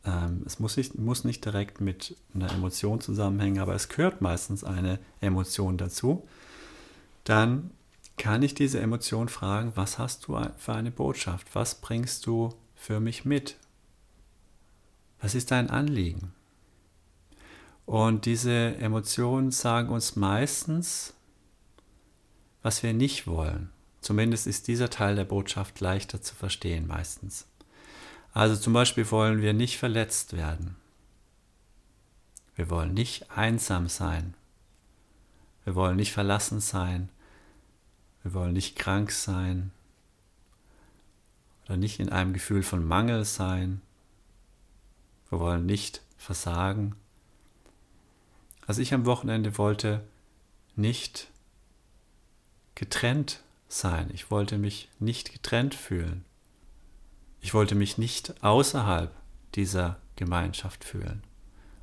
ähm, 0.05 0.43
es 0.47 0.61
muss 0.61 0.77
nicht, 0.77 0.97
muss 0.97 1.25
nicht 1.25 1.45
direkt 1.45 1.81
mit 1.81 2.17
einer 2.35 2.53
Emotion 2.53 3.01
zusammenhängen, 3.01 3.59
aber 3.59 3.75
es 3.75 3.89
gehört 3.89 4.21
meistens 4.21 4.63
eine 4.63 4.99
Emotion 5.21 5.77
dazu, 5.77 6.27
dann 7.25 7.71
kann 8.17 8.43
ich 8.43 8.55
diese 8.55 8.81
Emotion 8.81 9.29
fragen, 9.29 9.73
was 9.77 9.99
hast 9.99 10.29
du 10.29 10.39
für 10.59 10.75
eine 10.75 10.91
Botschaft? 10.91 11.49
Was 11.55 11.81
bringst 11.81 12.27
du 12.27 12.55
für 12.75 13.01
mich 13.01 13.25
mit? 13.25 13.57
Was 15.21 15.35
ist 15.35 15.51
dein 15.51 15.71
Anliegen? 15.71 16.33
Und 17.87 18.27
diese 18.27 18.77
Emotionen 18.77 19.51
sagen 19.51 19.89
uns 19.89 20.17
meistens, 20.17 21.15
was 22.62 22.83
wir 22.83 22.93
nicht 22.93 23.26
wollen. 23.26 23.71
Zumindest 24.00 24.47
ist 24.47 24.69
dieser 24.69 24.90
Teil 24.90 25.17
der 25.17 25.25
Botschaft 25.25 25.81
leichter 25.81 26.23
zu 26.23 26.35
verstehen 26.35 26.87
meistens. 26.87 27.47
Also 28.33 28.57
zum 28.57 28.73
Beispiel 28.73 29.11
wollen 29.11 29.43
wir 29.43 29.52
nicht 29.52 29.79
verletzt 29.79 30.37
werden. 30.37 30.76
Wir 32.55 32.71
wollen 32.71 32.95
nicht 32.95 33.31
einsam 33.31 33.88
sein. 33.88 34.35
Wir 35.64 35.75
wollen 35.75 35.97
nicht 35.97 36.12
verlassen 36.12 36.61
sein. 36.61 37.09
Wir 38.23 38.35
wollen 38.35 38.52
nicht 38.52 38.76
krank 38.76 39.11
sein 39.11 39.73
oder 41.64 41.76
nicht 41.76 42.00
in 42.00 42.09
einem 42.11 42.33
Gefühl 42.33 42.62
von 42.62 42.85
Mangel 42.85 43.25
sein. 43.25 43.81
Wir 45.31 45.38
wollen 45.38 45.67
nicht 45.67 46.02
versagen. 46.19 46.97
Also 48.67 48.83
ich 48.83 48.93
am 48.93 49.07
Wochenende 49.07 49.57
wollte 49.57 50.02
nicht 50.76 51.29
getrennt 52.75 53.41
sein. 53.69 54.11
Ich 54.12 54.31
wollte 54.31 54.59
mich 54.59 54.89
nicht 54.99 55.33
getrennt 55.33 55.75
fühlen. 55.75 56.25
Ich 57.41 57.55
wollte 57.55 57.75
mich 57.75 57.99
nicht 57.99 58.43
außerhalb 58.43 59.15
dieser 59.55 59.99
Gemeinschaft 60.17 60.85
fühlen. 60.85 61.23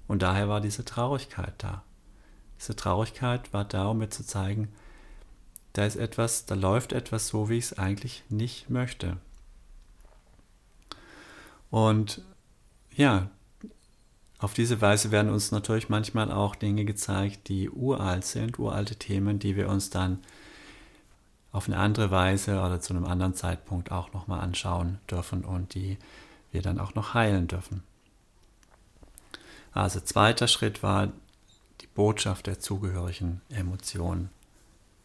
Und 0.08 0.22
daher 0.22 0.48
war 0.48 0.62
diese 0.62 0.86
Traurigkeit 0.86 1.54
da. 1.58 1.84
Diese 2.60 2.76
Traurigkeit 2.76 3.54
war 3.54 3.66
da, 3.66 3.88
um 3.88 4.00
mir 4.00 4.10
zu 4.10 4.26
zeigen, 4.26 4.70
da 5.74 5.86
ist 5.86 5.96
etwas, 5.96 6.46
da 6.46 6.56
läuft 6.56 6.92
etwas 6.92 7.28
so, 7.28 7.50
wie 7.50 7.58
ich 7.58 7.66
es 7.66 7.78
eigentlich 7.78 8.24
nicht 8.30 8.70
möchte. 8.70 9.18
Und 11.70 12.22
ja, 12.96 13.30
auf 14.40 14.54
diese 14.54 14.82
Weise 14.82 15.12
werden 15.12 15.32
uns 15.32 15.52
natürlich 15.52 15.90
manchmal 15.90 16.32
auch 16.32 16.56
Dinge 16.56 16.86
gezeigt, 16.86 17.48
die 17.50 17.70
uralt 17.70 18.24
sind, 18.26 18.60
uralte 18.60 18.96
Themen, 18.96 19.40
die 19.40 19.56
wir 19.56 19.70
uns 19.70 19.90
dann 19.90 20.20
auf 21.58 21.68
eine 21.68 21.78
andere 21.78 22.12
Weise 22.12 22.62
oder 22.62 22.80
zu 22.80 22.94
einem 22.94 23.06
anderen 23.06 23.34
Zeitpunkt 23.34 23.92
auch 23.92 24.14
nochmal 24.14 24.42
anschauen 24.42 25.00
dürfen 25.10 25.44
und 25.44 25.74
die 25.74 25.98
wir 26.52 26.62
dann 26.62 26.80
auch 26.80 26.94
noch 26.94 27.16
heilen 27.16 27.48
dürfen. 27.48 27.82
Also 29.74 30.00
zweiter 30.00 30.48
Schritt 30.48 30.84
war 30.84 31.12
die 31.82 31.88
Botschaft 31.88 32.46
der 32.46 32.60
zugehörigen 32.60 33.42
Emotionen 33.50 34.30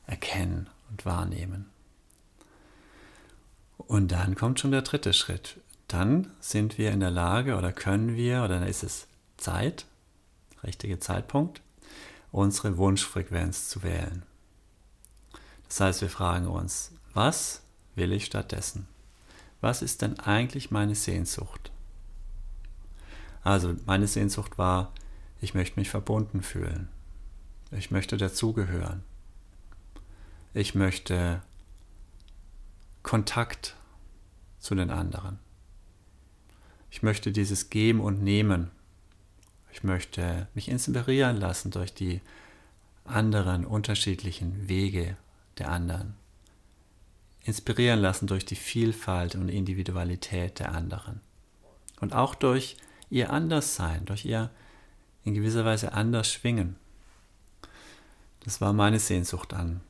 erkennen 0.06 0.68
und 0.90 1.06
wahrnehmen. 1.06 1.70
Und 3.78 4.12
dann 4.12 4.34
kommt 4.34 4.60
schon 4.60 4.72
der 4.72 4.82
dritte 4.82 5.14
Schritt. 5.14 5.58
Dann 5.88 6.30
sind 6.38 6.76
wir 6.76 6.92
in 6.92 7.00
der 7.00 7.10
Lage 7.10 7.56
oder 7.56 7.72
können 7.72 8.14
wir, 8.14 8.44
oder 8.44 8.60
dann 8.60 8.68
ist 8.68 8.82
es 8.82 9.08
Zeit, 9.38 9.86
richtige 10.62 10.98
Zeitpunkt, 10.98 11.62
unsere 12.30 12.76
Wunschfrequenz 12.76 13.70
zu 13.70 13.82
wählen. 13.82 14.22
Das 15.72 15.80
heißt, 15.80 16.02
wir 16.02 16.10
fragen 16.10 16.48
uns, 16.48 16.92
was 17.14 17.62
will 17.94 18.12
ich 18.12 18.26
stattdessen? 18.26 18.86
Was 19.62 19.80
ist 19.80 20.02
denn 20.02 20.20
eigentlich 20.20 20.70
meine 20.70 20.94
Sehnsucht? 20.94 21.72
Also 23.42 23.74
meine 23.86 24.06
Sehnsucht 24.06 24.58
war, 24.58 24.92
ich 25.40 25.54
möchte 25.54 25.80
mich 25.80 25.88
verbunden 25.88 26.42
fühlen. 26.42 26.90
Ich 27.70 27.90
möchte 27.90 28.18
dazugehören. 28.18 29.02
Ich 30.52 30.74
möchte 30.74 31.40
Kontakt 33.02 33.74
zu 34.58 34.74
den 34.74 34.90
anderen. 34.90 35.38
Ich 36.90 37.02
möchte 37.02 37.32
dieses 37.32 37.70
Geben 37.70 38.02
und 38.02 38.22
Nehmen. 38.22 38.70
Ich 39.72 39.84
möchte 39.84 40.48
mich 40.52 40.68
inspirieren 40.68 41.38
lassen 41.38 41.70
durch 41.70 41.94
die 41.94 42.20
anderen 43.06 43.64
unterschiedlichen 43.64 44.68
Wege 44.68 45.16
der 45.58 45.70
anderen. 45.70 46.14
Inspirieren 47.44 48.00
lassen 48.00 48.26
durch 48.26 48.44
die 48.44 48.56
Vielfalt 48.56 49.34
und 49.34 49.48
Individualität 49.48 50.58
der 50.58 50.72
anderen. 50.72 51.20
Und 52.00 52.14
auch 52.14 52.34
durch 52.34 52.76
ihr 53.10 53.30
Anderssein, 53.30 54.04
durch 54.04 54.24
ihr 54.24 54.50
in 55.24 55.34
gewisser 55.34 55.64
Weise 55.64 55.92
anders 55.92 56.32
schwingen. 56.32 56.76
Das 58.40 58.60
war 58.60 58.72
meine 58.72 58.98
Sehnsucht 58.98 59.54
an, 59.54 59.80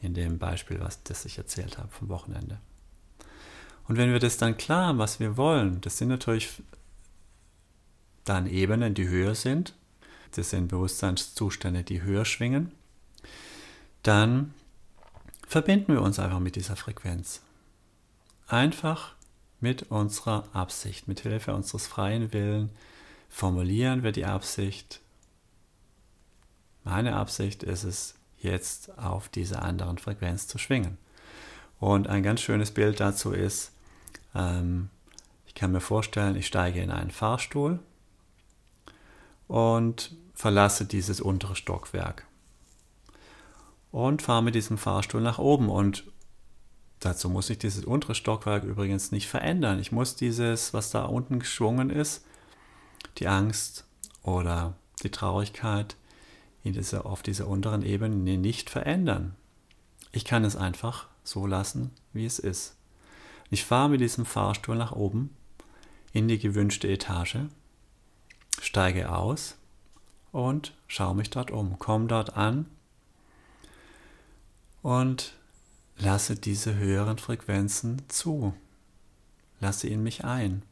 in 0.00 0.14
dem 0.14 0.38
Beispiel, 0.38 0.80
was 0.80 1.02
das 1.02 1.24
ich 1.24 1.38
erzählt 1.38 1.78
habe 1.78 1.88
vom 1.88 2.08
Wochenende. 2.08 2.58
Und 3.86 3.96
wenn 3.96 4.12
wir 4.12 4.18
das 4.18 4.36
dann 4.36 4.56
klar 4.56 4.88
haben, 4.88 4.98
was 4.98 5.20
wir 5.20 5.36
wollen, 5.36 5.80
das 5.80 5.98
sind 5.98 6.08
natürlich 6.08 6.62
dann 8.24 8.46
Ebenen, 8.46 8.94
die 8.94 9.08
höher 9.08 9.34
sind, 9.34 9.74
das 10.32 10.50
sind 10.50 10.68
Bewusstseinszustände, 10.68 11.84
die 11.84 12.02
höher 12.02 12.24
schwingen, 12.24 12.72
dann 14.04 14.54
verbinden 15.48 15.94
wir 15.94 16.02
uns 16.02 16.18
einfach 16.18 16.38
mit 16.38 16.56
dieser 16.56 16.76
Frequenz. 16.76 17.42
Einfach 18.46 19.14
mit 19.60 19.90
unserer 19.90 20.44
Absicht, 20.52 21.08
mit 21.08 21.20
Hilfe 21.20 21.54
unseres 21.54 21.86
freien 21.86 22.32
Willens 22.32 22.70
formulieren 23.28 24.04
wir 24.04 24.12
die 24.12 24.26
Absicht. 24.26 25.00
Meine 26.84 27.16
Absicht 27.16 27.64
ist 27.64 27.82
es, 27.82 28.14
jetzt 28.38 28.96
auf 28.98 29.28
dieser 29.30 29.62
anderen 29.62 29.96
Frequenz 29.96 30.46
zu 30.46 30.58
schwingen. 30.58 30.98
Und 31.80 32.08
ein 32.08 32.22
ganz 32.22 32.42
schönes 32.42 32.70
Bild 32.70 33.00
dazu 33.00 33.32
ist, 33.32 33.72
ähm, 34.34 34.90
ich 35.46 35.54
kann 35.54 35.72
mir 35.72 35.80
vorstellen, 35.80 36.36
ich 36.36 36.46
steige 36.46 36.80
in 36.80 36.90
einen 36.90 37.10
Fahrstuhl 37.10 37.78
und 39.48 40.14
verlasse 40.34 40.84
dieses 40.84 41.22
untere 41.22 41.56
Stockwerk 41.56 42.26
und 43.94 44.22
fahre 44.22 44.42
mit 44.42 44.56
diesem 44.56 44.76
Fahrstuhl 44.76 45.20
nach 45.20 45.38
oben. 45.38 45.68
Und 45.68 46.02
dazu 46.98 47.30
muss 47.30 47.48
ich 47.48 47.58
dieses 47.58 47.84
untere 47.84 48.16
Stockwerk 48.16 48.64
übrigens 48.64 49.12
nicht 49.12 49.28
verändern. 49.28 49.78
Ich 49.78 49.92
muss 49.92 50.16
dieses, 50.16 50.74
was 50.74 50.90
da 50.90 51.04
unten 51.04 51.38
geschwungen 51.38 51.90
ist, 51.90 52.24
die 53.18 53.28
Angst 53.28 53.84
oder 54.24 54.74
die 55.04 55.12
Traurigkeit 55.12 55.94
dieser, 56.64 57.06
auf 57.06 57.22
dieser 57.22 57.46
unteren 57.46 57.82
Ebene 57.82 58.36
nicht 58.36 58.68
verändern. 58.68 59.36
Ich 60.10 60.24
kann 60.24 60.44
es 60.44 60.56
einfach 60.56 61.06
so 61.22 61.46
lassen, 61.46 61.92
wie 62.12 62.26
es 62.26 62.40
ist. 62.40 62.74
Ich 63.48 63.64
fahre 63.64 63.90
mit 63.90 64.00
diesem 64.00 64.26
Fahrstuhl 64.26 64.74
nach 64.74 64.90
oben 64.90 65.30
in 66.12 66.26
die 66.26 66.40
gewünschte 66.40 66.88
Etage, 66.88 67.36
steige 68.60 69.12
aus 69.12 69.56
und 70.32 70.74
schaue 70.88 71.14
mich 71.14 71.30
dort 71.30 71.52
um, 71.52 71.78
komme 71.78 72.08
dort 72.08 72.36
an 72.36 72.66
und 74.84 75.32
lasse 75.96 76.36
diese 76.36 76.74
höheren 76.74 77.16
Frequenzen 77.16 78.02
zu, 78.08 78.52
lasse 79.58 79.88
in 79.88 80.02
mich 80.02 80.24
ein. 80.24 80.62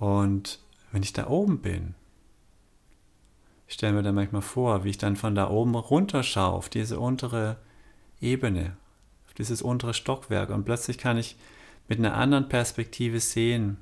Und 0.00 0.58
wenn 0.90 1.04
ich 1.04 1.12
da 1.12 1.28
oben 1.28 1.60
bin, 1.60 1.94
ich 3.68 3.74
stelle 3.74 3.92
mir 3.92 4.02
dann 4.02 4.16
manchmal 4.16 4.42
vor, 4.42 4.82
wie 4.82 4.90
ich 4.90 4.98
dann 4.98 5.14
von 5.14 5.36
da 5.36 5.48
oben 5.48 5.76
runterschaue 5.76 6.52
auf 6.52 6.68
diese 6.68 6.98
untere 6.98 7.58
Ebene, 8.20 8.76
auf 9.28 9.34
dieses 9.34 9.62
untere 9.62 9.94
Stockwerk 9.94 10.50
und 10.50 10.64
plötzlich 10.64 10.98
kann 10.98 11.16
ich 11.16 11.36
mit 11.86 12.00
einer 12.00 12.16
anderen 12.16 12.48
Perspektive 12.48 13.20
sehen, 13.20 13.78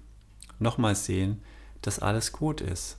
nochmal 0.59 0.96
sehen, 0.96 1.42
dass 1.81 1.98
alles 1.98 2.31
gut 2.33 2.61
ist. 2.61 2.98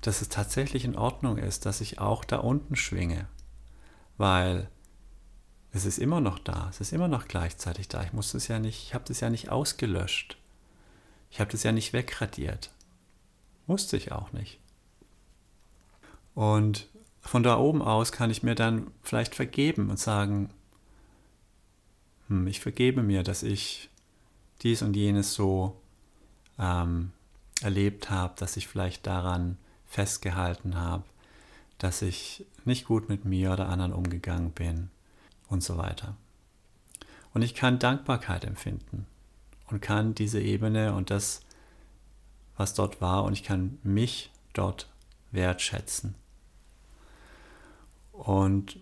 Dass 0.00 0.22
es 0.22 0.28
tatsächlich 0.28 0.84
in 0.84 0.96
Ordnung 0.96 1.38
ist, 1.38 1.66
dass 1.66 1.80
ich 1.80 1.98
auch 1.98 2.24
da 2.24 2.38
unten 2.38 2.76
schwinge. 2.76 3.26
Weil 4.16 4.68
es 5.72 5.84
ist 5.84 5.98
immer 5.98 6.20
noch 6.20 6.38
da, 6.38 6.68
es 6.70 6.80
ist 6.80 6.92
immer 6.92 7.08
noch 7.08 7.28
gleichzeitig 7.28 7.88
da. 7.88 8.02
Ich 8.02 8.12
muss 8.12 8.34
es 8.34 8.48
ja 8.48 8.58
nicht, 8.58 8.82
ich 8.84 8.94
habe 8.94 9.04
das 9.06 9.20
ja 9.20 9.30
nicht 9.30 9.50
ausgelöscht. 9.50 10.38
Ich 11.30 11.40
habe 11.40 11.50
das 11.50 11.62
ja 11.62 11.72
nicht 11.72 11.92
wegradiert. 11.92 12.70
Musste 13.66 13.96
ich 13.96 14.12
auch 14.12 14.32
nicht. 14.32 14.60
Und 16.34 16.88
von 17.20 17.42
da 17.42 17.58
oben 17.58 17.82
aus 17.82 18.12
kann 18.12 18.30
ich 18.30 18.42
mir 18.42 18.54
dann 18.54 18.90
vielleicht 19.02 19.34
vergeben 19.34 19.90
und 19.90 19.98
sagen, 19.98 20.50
hm, 22.28 22.46
ich 22.46 22.60
vergebe 22.60 23.02
mir, 23.02 23.22
dass 23.22 23.42
ich 23.42 23.90
dies 24.62 24.82
und 24.82 24.96
jenes 24.96 25.34
so 25.34 25.80
ähm, 26.58 27.12
erlebt 27.60 28.10
habe, 28.10 28.34
dass 28.38 28.56
ich 28.56 28.68
vielleicht 28.68 29.06
daran 29.06 29.58
festgehalten 29.88 30.76
habe, 30.76 31.04
dass 31.78 32.02
ich 32.02 32.44
nicht 32.64 32.84
gut 32.84 33.08
mit 33.08 33.24
mir 33.24 33.52
oder 33.52 33.68
anderen 33.68 33.92
umgegangen 33.92 34.50
bin 34.50 34.90
und 35.48 35.62
so 35.62 35.78
weiter. 35.78 36.16
Und 37.34 37.42
ich 37.42 37.54
kann 37.54 37.78
Dankbarkeit 37.78 38.44
empfinden 38.44 39.06
und 39.70 39.80
kann 39.80 40.14
diese 40.14 40.40
Ebene 40.40 40.94
und 40.94 41.10
das, 41.10 41.40
was 42.56 42.74
dort 42.74 43.00
war, 43.00 43.24
und 43.24 43.32
ich 43.32 43.44
kann 43.44 43.78
mich 43.82 44.30
dort 44.52 44.88
wertschätzen. 45.30 46.14
Und 48.12 48.78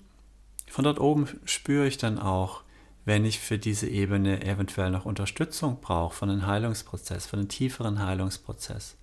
von 0.68 0.84
dort 0.84 0.98
oben 0.98 1.28
spüre 1.44 1.86
ich 1.86 1.98
dann 1.98 2.18
auch, 2.18 2.62
wenn 3.04 3.24
ich 3.24 3.38
für 3.38 3.58
diese 3.58 3.88
Ebene 3.88 4.42
eventuell 4.44 4.90
noch 4.90 5.04
Unterstützung 5.04 5.80
brauche 5.80 6.14
von 6.14 6.30
einem 6.30 6.46
Heilungsprozess, 6.46 7.26
von 7.26 7.38
einem 7.38 7.48
tieferen 7.48 8.04
Heilungsprozess. 8.04 8.96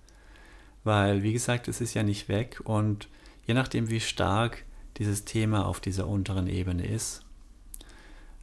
Weil, 0.84 1.22
wie 1.22 1.32
gesagt, 1.32 1.66
es 1.68 1.80
ist 1.80 1.94
ja 1.94 2.02
nicht 2.02 2.28
weg 2.28 2.60
und 2.64 3.08
je 3.46 3.54
nachdem, 3.54 3.90
wie 3.90 4.00
stark 4.00 4.64
dieses 4.98 5.24
Thema 5.24 5.66
auf 5.66 5.80
dieser 5.80 6.06
unteren 6.06 6.46
Ebene 6.46 6.86
ist, 6.86 7.24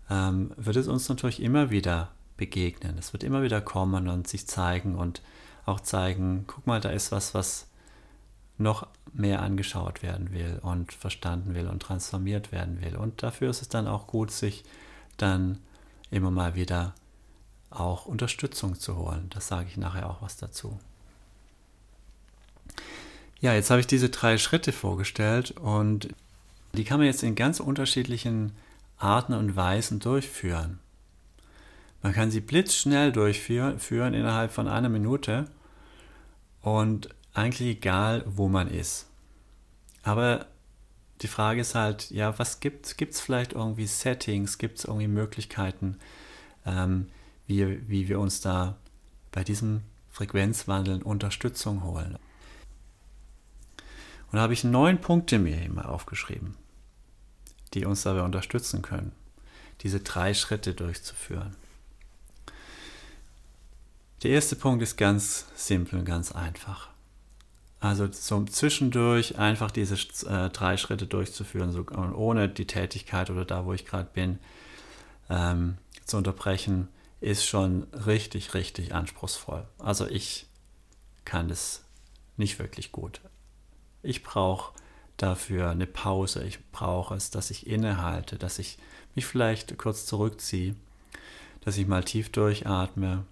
ähm, 0.09 0.51
wird 0.57 0.75
es 0.75 0.87
uns 0.87 1.07
natürlich 1.07 1.41
immer 1.41 1.69
wieder 1.69 2.11
begegnen. 2.37 2.97
Es 2.97 3.13
wird 3.13 3.23
immer 3.23 3.43
wieder 3.43 3.61
kommen 3.61 4.07
und 4.07 4.27
sich 4.27 4.47
zeigen 4.47 4.95
und 4.95 5.21
auch 5.65 5.79
zeigen, 5.79 6.45
guck 6.47 6.65
mal, 6.67 6.81
da 6.81 6.89
ist 6.89 7.11
was, 7.11 7.33
was 7.33 7.67
noch 8.57 8.87
mehr 9.13 9.41
angeschaut 9.41 10.03
werden 10.03 10.31
will 10.31 10.59
und 10.61 10.91
verstanden 10.93 11.53
will 11.53 11.67
und 11.67 11.81
transformiert 11.81 12.51
werden 12.51 12.81
will. 12.81 12.95
Und 12.95 13.23
dafür 13.23 13.49
ist 13.49 13.61
es 13.61 13.69
dann 13.69 13.87
auch 13.87 14.07
gut, 14.07 14.31
sich 14.31 14.63
dann 15.17 15.59
immer 16.09 16.31
mal 16.31 16.55
wieder 16.55 16.93
auch 17.69 18.05
Unterstützung 18.05 18.75
zu 18.75 18.97
holen. 18.97 19.27
Das 19.29 19.47
sage 19.47 19.67
ich 19.69 19.77
nachher 19.77 20.09
auch 20.09 20.21
was 20.21 20.37
dazu. 20.37 20.79
Ja, 23.41 23.55
jetzt 23.55 23.71
habe 23.71 23.79
ich 23.79 23.87
diese 23.87 24.09
drei 24.09 24.37
Schritte 24.37 24.71
vorgestellt 24.71 25.51
und 25.51 26.09
die 26.73 26.83
kann 26.83 26.99
man 26.99 27.07
jetzt 27.07 27.23
in 27.23 27.33
ganz 27.33 27.59
unterschiedlichen 27.59 28.51
Arten 28.97 29.33
und 29.33 29.55
Weisen 29.55 29.99
durchführen. 29.99 30.79
Man 32.03 32.13
kann 32.13 32.29
sie 32.29 32.39
blitzschnell 32.39 33.11
durchführen 33.11 34.13
innerhalb 34.13 34.51
von 34.51 34.67
einer 34.67 34.89
Minute 34.89 35.47
und 36.61 37.09
eigentlich 37.33 37.77
egal, 37.77 38.23
wo 38.27 38.47
man 38.47 38.67
ist. 38.67 39.07
Aber 40.03 40.45
die 41.21 41.27
Frage 41.27 41.61
ist 41.61 41.73
halt, 41.73 42.11
ja, 42.11 42.37
was 42.37 42.59
gibt 42.59 42.85
es 42.85 43.19
vielleicht 43.19 43.53
irgendwie 43.53 43.87
Settings, 43.87 44.59
gibt 44.59 44.77
es 44.77 44.85
irgendwie 44.85 45.07
Möglichkeiten, 45.07 45.97
ähm, 46.65 47.07
wie, 47.47 47.89
wie 47.89 48.07
wir 48.07 48.19
uns 48.19 48.41
da 48.41 48.77
bei 49.31 49.43
diesem 49.43 49.81
Frequenzwandeln 50.11 51.01
Unterstützung 51.01 51.83
holen. 51.83 52.19
Und 54.31 54.37
da 54.37 54.43
habe 54.43 54.53
ich 54.53 54.63
neun 54.63 55.01
Punkte 55.01 55.39
mir 55.39 55.69
mal 55.69 55.85
aufgeschrieben, 55.85 56.55
die 57.73 57.85
uns 57.85 58.03
dabei 58.03 58.21
unterstützen 58.21 58.81
können, 58.81 59.11
diese 59.81 59.99
drei 59.99 60.33
Schritte 60.33 60.73
durchzuführen. 60.73 61.55
Der 64.23 64.31
erste 64.31 64.55
Punkt 64.55 64.83
ist 64.83 64.97
ganz 64.97 65.47
simpel 65.55 65.99
und 65.99 66.05
ganz 66.05 66.31
einfach. 66.31 66.89
Also 67.81 68.07
so 68.11 68.45
zwischendurch 68.45 69.39
einfach 69.39 69.71
diese 69.71 69.95
äh, 70.27 70.49
drei 70.49 70.77
Schritte 70.77 71.07
durchzuführen, 71.07 71.71
so, 71.71 71.85
ohne 71.89 72.47
die 72.47 72.67
Tätigkeit 72.67 73.31
oder 73.31 73.43
da, 73.43 73.65
wo 73.65 73.73
ich 73.73 73.85
gerade 73.85 74.09
bin, 74.13 74.37
ähm, 75.29 75.77
zu 76.05 76.17
unterbrechen, 76.17 76.87
ist 77.21 77.45
schon 77.45 77.83
richtig, 78.05 78.53
richtig 78.53 78.93
anspruchsvoll. 78.93 79.67
Also 79.79 80.07
ich 80.07 80.45
kann 81.25 81.49
das 81.49 81.83
nicht 82.37 82.59
wirklich 82.59 82.91
gut. 82.91 83.19
Ich 84.03 84.23
brauche 84.23 84.73
dafür 85.17 85.69
eine 85.69 85.87
Pause. 85.87 86.43
Ich 86.43 86.59
brauche 86.71 87.15
es, 87.15 87.29
dass 87.29 87.51
ich 87.51 87.67
innehalte, 87.67 88.37
dass 88.37 88.59
ich 88.59 88.77
mich 89.15 89.25
vielleicht 89.25 89.77
kurz 89.77 90.05
zurückziehe, 90.05 90.75
dass 91.61 91.77
ich 91.77 91.87
mal 91.87 92.03
tief 92.03 92.31
durchatme, 92.31 93.25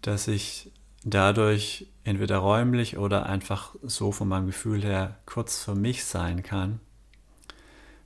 dass 0.00 0.28
ich 0.28 0.70
dadurch 1.04 1.86
entweder 2.04 2.38
räumlich 2.38 2.98
oder 2.98 3.26
einfach 3.26 3.74
so 3.82 4.12
von 4.12 4.28
meinem 4.28 4.46
Gefühl 4.46 4.82
her 4.82 5.18
kurz 5.26 5.62
für 5.62 5.74
mich 5.74 6.04
sein 6.04 6.42
kann, 6.42 6.80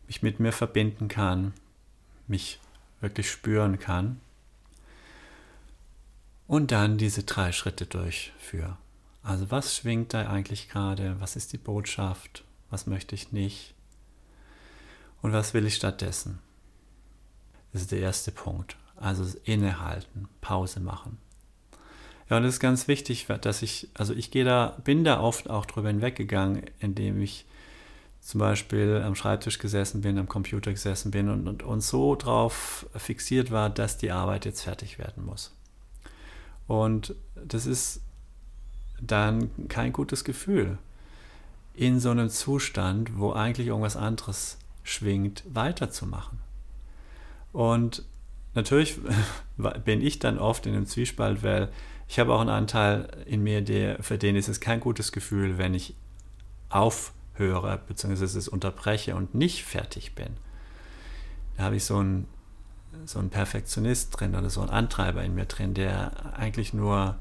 mich 0.06 0.22
mit 0.22 0.40
mir 0.40 0.52
verbinden 0.52 1.08
kann, 1.08 1.54
mich 2.26 2.60
wirklich 3.00 3.30
spüren 3.30 3.78
kann 3.78 4.20
und 6.46 6.72
dann 6.72 6.98
diese 6.98 7.24
drei 7.24 7.52
Schritte 7.52 7.86
durchführe. 7.86 8.76
Also 9.26 9.50
was 9.50 9.74
schwingt 9.74 10.14
da 10.14 10.28
eigentlich 10.28 10.68
gerade? 10.68 11.16
Was 11.18 11.34
ist 11.34 11.52
die 11.52 11.58
Botschaft? 11.58 12.44
Was 12.70 12.86
möchte 12.86 13.16
ich 13.16 13.32
nicht? 13.32 13.74
Und 15.20 15.32
was 15.32 15.52
will 15.52 15.66
ich 15.66 15.74
stattdessen? 15.74 16.38
Das 17.72 17.82
ist 17.82 17.90
der 17.90 17.98
erste 17.98 18.30
Punkt. 18.30 18.76
Also 18.94 19.24
innehalten, 19.42 20.28
Pause 20.40 20.78
machen. 20.78 21.18
Ja, 22.30 22.36
und 22.36 22.44
es 22.44 22.54
ist 22.54 22.60
ganz 22.60 22.86
wichtig, 22.86 23.26
dass 23.40 23.62
ich, 23.62 23.88
also 23.94 24.14
ich 24.14 24.30
gehe 24.30 24.44
da, 24.44 24.78
bin 24.84 25.02
da 25.02 25.18
oft 25.18 25.50
auch 25.50 25.66
drüber 25.66 25.88
hinweggegangen, 25.88 26.62
indem 26.78 27.20
ich 27.20 27.46
zum 28.20 28.38
Beispiel 28.38 29.02
am 29.04 29.16
Schreibtisch 29.16 29.58
gesessen 29.58 30.02
bin, 30.02 30.18
am 30.18 30.28
Computer 30.28 30.70
gesessen 30.70 31.10
bin 31.10 31.28
und, 31.30 31.48
und, 31.48 31.64
und 31.64 31.80
so 31.80 32.14
drauf 32.14 32.86
fixiert 32.94 33.50
war, 33.50 33.70
dass 33.70 33.98
die 33.98 34.12
Arbeit 34.12 34.44
jetzt 34.44 34.62
fertig 34.62 35.00
werden 35.00 35.24
muss. 35.24 35.52
Und 36.68 37.16
das 37.34 37.66
ist 37.66 38.05
dann 39.00 39.50
kein 39.68 39.92
gutes 39.92 40.24
Gefühl, 40.24 40.78
in 41.74 42.00
so 42.00 42.10
einem 42.10 42.30
Zustand, 42.30 43.18
wo 43.18 43.32
eigentlich 43.32 43.66
irgendwas 43.66 43.96
anderes 43.96 44.58
schwingt, 44.82 45.44
weiterzumachen. 45.52 46.38
Und 47.52 48.04
natürlich 48.54 48.98
bin 49.84 50.00
ich 50.00 50.18
dann 50.18 50.38
oft 50.38 50.66
in 50.66 50.74
einem 50.74 50.86
Zwiespalt, 50.86 51.42
weil 51.42 51.70
ich 52.08 52.18
habe 52.18 52.32
auch 52.32 52.40
einen 52.40 52.50
Anteil 52.50 53.08
in 53.26 53.42
mir, 53.42 53.62
der, 53.62 54.02
für 54.02 54.16
den 54.16 54.36
ist 54.36 54.48
es 54.48 54.60
kein 54.60 54.80
gutes 54.80 55.12
Gefühl, 55.12 55.58
wenn 55.58 55.74
ich 55.74 55.94
aufhöre 56.68 57.80
bzw. 57.86 58.24
es 58.24 58.48
unterbreche 58.48 59.16
und 59.16 59.34
nicht 59.34 59.64
fertig 59.64 60.14
bin. 60.14 60.28
Da 61.56 61.64
habe 61.64 61.76
ich 61.76 61.84
so 61.84 61.98
einen, 61.98 62.28
so 63.04 63.18
einen 63.18 63.30
Perfektionist 63.30 64.18
drin 64.18 64.34
oder 64.34 64.50
so 64.50 64.60
einen 64.60 64.70
Antreiber 64.70 65.22
in 65.24 65.34
mir 65.34 65.46
drin, 65.46 65.74
der 65.74 66.36
eigentlich 66.36 66.72
nur 66.72 67.16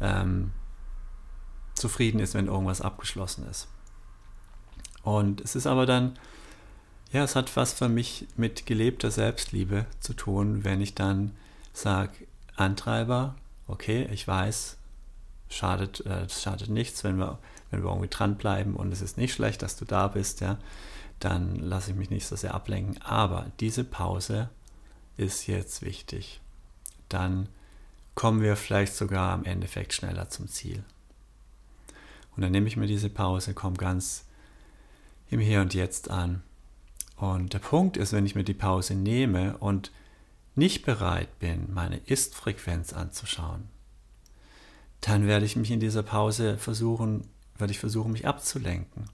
ähm, 0.00 0.52
zufrieden 1.80 2.20
ist, 2.20 2.34
wenn 2.34 2.46
irgendwas 2.46 2.80
abgeschlossen 2.80 3.46
ist. 3.48 3.68
Und 5.02 5.40
es 5.40 5.56
ist 5.56 5.66
aber 5.66 5.86
dann, 5.86 6.18
ja, 7.12 7.24
es 7.24 7.34
hat 7.34 7.56
was 7.56 7.72
für 7.72 7.88
mich 7.88 8.26
mit 8.36 8.66
gelebter 8.66 9.10
Selbstliebe 9.10 9.86
zu 9.98 10.14
tun, 10.14 10.64
wenn 10.64 10.80
ich 10.80 10.94
dann 10.94 11.32
sage, 11.72 12.12
Antreiber, 12.56 13.34
okay, 13.66 14.06
ich 14.12 14.28
weiß, 14.28 14.76
schadet, 15.48 16.04
äh, 16.06 16.28
schadet 16.28 16.68
nichts, 16.68 17.02
wenn 17.02 17.16
wir, 17.16 17.38
wenn 17.70 17.82
wir 17.82 17.90
irgendwie 17.90 18.08
dranbleiben 18.08 18.74
und 18.74 18.92
es 18.92 19.00
ist 19.00 19.16
nicht 19.16 19.32
schlecht, 19.32 19.62
dass 19.62 19.76
du 19.76 19.84
da 19.84 20.08
bist, 20.08 20.40
ja, 20.40 20.58
dann 21.18 21.56
lasse 21.56 21.90
ich 21.90 21.96
mich 21.96 22.10
nicht 22.10 22.26
so 22.26 22.36
sehr 22.36 22.54
ablenken. 22.54 23.00
Aber 23.02 23.46
diese 23.60 23.84
Pause 23.84 24.48
ist 25.16 25.46
jetzt 25.46 25.82
wichtig. 25.82 26.40
Dann 27.08 27.48
kommen 28.14 28.42
wir 28.42 28.56
vielleicht 28.56 28.94
sogar 28.94 29.32
am 29.32 29.44
Endeffekt 29.44 29.92
schneller 29.92 30.30
zum 30.30 30.48
Ziel. 30.48 30.82
Und 32.36 32.42
dann 32.42 32.52
nehme 32.52 32.68
ich 32.68 32.76
mir 32.76 32.86
diese 32.86 33.10
Pause, 33.10 33.54
komme 33.54 33.76
ganz 33.76 34.26
im 35.30 35.40
Hier 35.40 35.60
und 35.60 35.74
Jetzt 35.74 36.10
an. 36.10 36.42
Und 37.16 37.52
der 37.52 37.58
Punkt 37.58 37.96
ist, 37.96 38.12
wenn 38.12 38.26
ich 38.26 38.34
mir 38.34 38.44
die 38.44 38.54
Pause 38.54 38.94
nehme 38.94 39.56
und 39.58 39.92
nicht 40.54 40.84
bereit 40.84 41.38
bin, 41.38 41.72
meine 41.72 41.98
Ist-Frequenz 41.98 42.92
anzuschauen, 42.92 43.68
dann 45.00 45.26
werde 45.26 45.46
ich 45.46 45.56
mich 45.56 45.70
in 45.70 45.80
dieser 45.80 46.02
Pause 46.02 46.58
versuchen, 46.58 47.26
werde 47.58 47.72
ich 47.72 47.78
versuchen, 47.78 48.12
mich 48.12 48.26
abzulenken. 48.26 49.04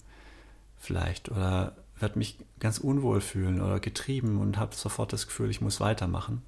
Vielleicht 0.77 1.31
oder 1.31 1.77
werde 1.99 2.19
mich 2.19 2.39
ganz 2.61 2.79
unwohl 2.79 3.21
fühlen 3.21 3.61
oder 3.61 3.81
getrieben 3.81 4.39
und 4.39 4.59
habe 4.59 4.75
sofort 4.75 5.13
das 5.13 5.27
Gefühl, 5.27 5.51
ich 5.51 5.61
muss 5.61 5.81
weitermachen. 5.81 6.43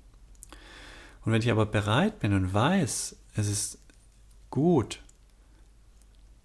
Und 1.25 1.33
wenn 1.33 1.43
ich 1.43 1.51
aber 1.51 1.67
bereit 1.67 2.21
bin 2.21 2.33
und 2.33 2.53
weiß, 2.53 3.17
es 3.35 3.49
ist 3.49 3.79
gut, 4.51 5.01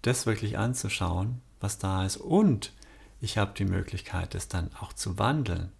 das 0.06 0.26
wirklich 0.26 0.58
anzuschauen, 0.58 1.40
was 1.60 1.78
da 1.78 2.04
ist. 2.04 2.16
Und 2.16 2.72
ich 3.20 3.38
habe 3.38 3.52
die 3.56 3.64
Möglichkeit, 3.64 4.34
es 4.34 4.48
dann 4.48 4.70
auch 4.80 4.92
zu 4.92 5.18
wandeln. 5.18 5.72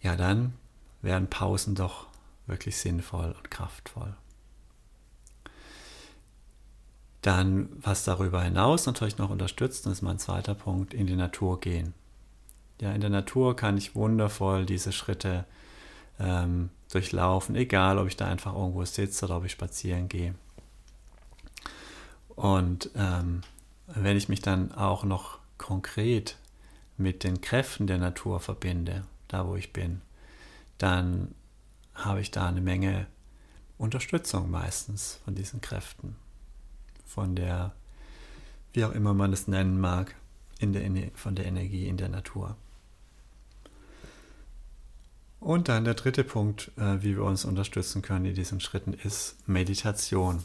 Ja, 0.00 0.16
dann 0.16 0.54
werden 1.00 1.28
Pausen 1.28 1.74
doch 1.74 2.06
wirklich 2.46 2.76
sinnvoll 2.76 3.34
und 3.36 3.50
kraftvoll. 3.50 4.14
Dann, 7.22 7.68
was 7.80 8.02
darüber 8.02 8.42
hinaus 8.42 8.86
natürlich 8.86 9.18
noch 9.18 9.30
unterstützt, 9.30 9.86
das 9.86 9.92
ist 9.94 10.02
mein 10.02 10.18
zweiter 10.18 10.56
Punkt, 10.56 10.92
in 10.92 11.06
die 11.06 11.14
Natur 11.14 11.60
gehen. 11.60 11.94
Ja, 12.80 12.92
in 12.92 13.00
der 13.00 13.10
Natur 13.10 13.54
kann 13.54 13.78
ich 13.78 13.94
wundervoll 13.94 14.66
diese 14.66 14.90
Schritte 14.90 15.44
ähm, 16.18 16.70
durchlaufen, 16.90 17.54
egal 17.54 17.98
ob 17.98 18.08
ich 18.08 18.16
da 18.16 18.26
einfach 18.26 18.54
irgendwo 18.54 18.84
sitze 18.84 19.26
oder 19.26 19.36
ob 19.36 19.44
ich 19.44 19.52
spazieren 19.52 20.08
gehe. 20.08 20.34
Und 22.36 22.90
ähm, 22.94 23.42
wenn 23.86 24.16
ich 24.16 24.28
mich 24.28 24.40
dann 24.40 24.72
auch 24.72 25.04
noch 25.04 25.38
konkret 25.58 26.36
mit 26.96 27.24
den 27.24 27.40
Kräften 27.40 27.86
der 27.86 27.98
Natur 27.98 28.40
verbinde, 28.40 29.04
da 29.28 29.46
wo 29.46 29.56
ich 29.56 29.72
bin, 29.72 30.00
dann 30.78 31.34
habe 31.94 32.20
ich 32.20 32.30
da 32.30 32.48
eine 32.48 32.60
Menge 32.60 33.06
Unterstützung 33.78 34.50
meistens 34.50 35.20
von 35.24 35.34
diesen 35.34 35.60
Kräften, 35.60 36.16
von 37.06 37.34
der, 37.34 37.72
wie 38.72 38.84
auch 38.84 38.92
immer 38.92 39.14
man 39.14 39.32
es 39.32 39.48
nennen 39.48 39.80
mag, 39.80 40.14
in 40.58 40.72
der, 40.72 41.10
von 41.14 41.34
der 41.34 41.46
Energie 41.46 41.88
in 41.88 41.96
der 41.96 42.08
Natur. 42.08 42.56
Und 45.40 45.68
dann 45.68 45.84
der 45.84 45.94
dritte 45.94 46.22
Punkt, 46.22 46.70
äh, 46.76 47.02
wie 47.02 47.16
wir 47.16 47.24
uns 47.24 47.44
unterstützen 47.44 48.00
können 48.00 48.26
in 48.26 48.34
diesen 48.34 48.60
Schritten, 48.60 48.92
ist 48.92 49.36
Meditation. 49.48 50.44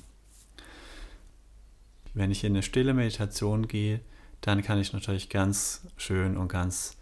Wenn 2.17 2.31
ich 2.31 2.43
in 2.43 2.53
eine 2.53 2.63
stille 2.63 2.95
Meditation 2.95 3.67
gehe, 3.67 3.99
dann 4.41 4.63
kann 4.63 4.79
ich 4.79 4.91
natürlich 4.91 5.29
ganz 5.29 5.81
schön 5.97 6.35
und 6.35 6.47
ganz 6.47 6.97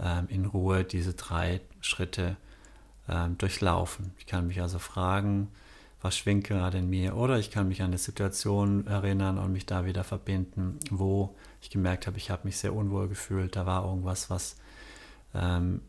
ähm, 0.00 0.26
in 0.28 0.46
Ruhe 0.46 0.82
diese 0.82 1.14
drei 1.14 1.60
Schritte 1.80 2.36
ähm, 3.08 3.38
durchlaufen. 3.38 4.10
Ich 4.18 4.26
kann 4.26 4.48
mich 4.48 4.60
also 4.60 4.80
fragen, 4.80 5.46
was 6.02 6.16
schwingt 6.16 6.42
gerade 6.42 6.78
in 6.78 6.90
mir 6.90 7.14
oder 7.14 7.38
ich 7.38 7.52
kann 7.52 7.68
mich 7.68 7.82
an 7.82 7.90
eine 7.90 7.98
Situation 7.98 8.88
erinnern 8.88 9.38
und 9.38 9.52
mich 9.52 9.64
da 9.64 9.84
wieder 9.84 10.02
verbinden, 10.02 10.80
wo 10.90 11.36
ich 11.60 11.70
gemerkt 11.70 12.08
habe, 12.08 12.16
ich 12.16 12.30
habe 12.30 12.42
mich 12.42 12.56
sehr 12.56 12.74
unwohl 12.74 13.06
gefühlt, 13.06 13.54
da 13.54 13.64
war 13.64 13.84
irgendwas, 13.84 14.28
was, 14.28 14.56
ähm, 15.34 15.82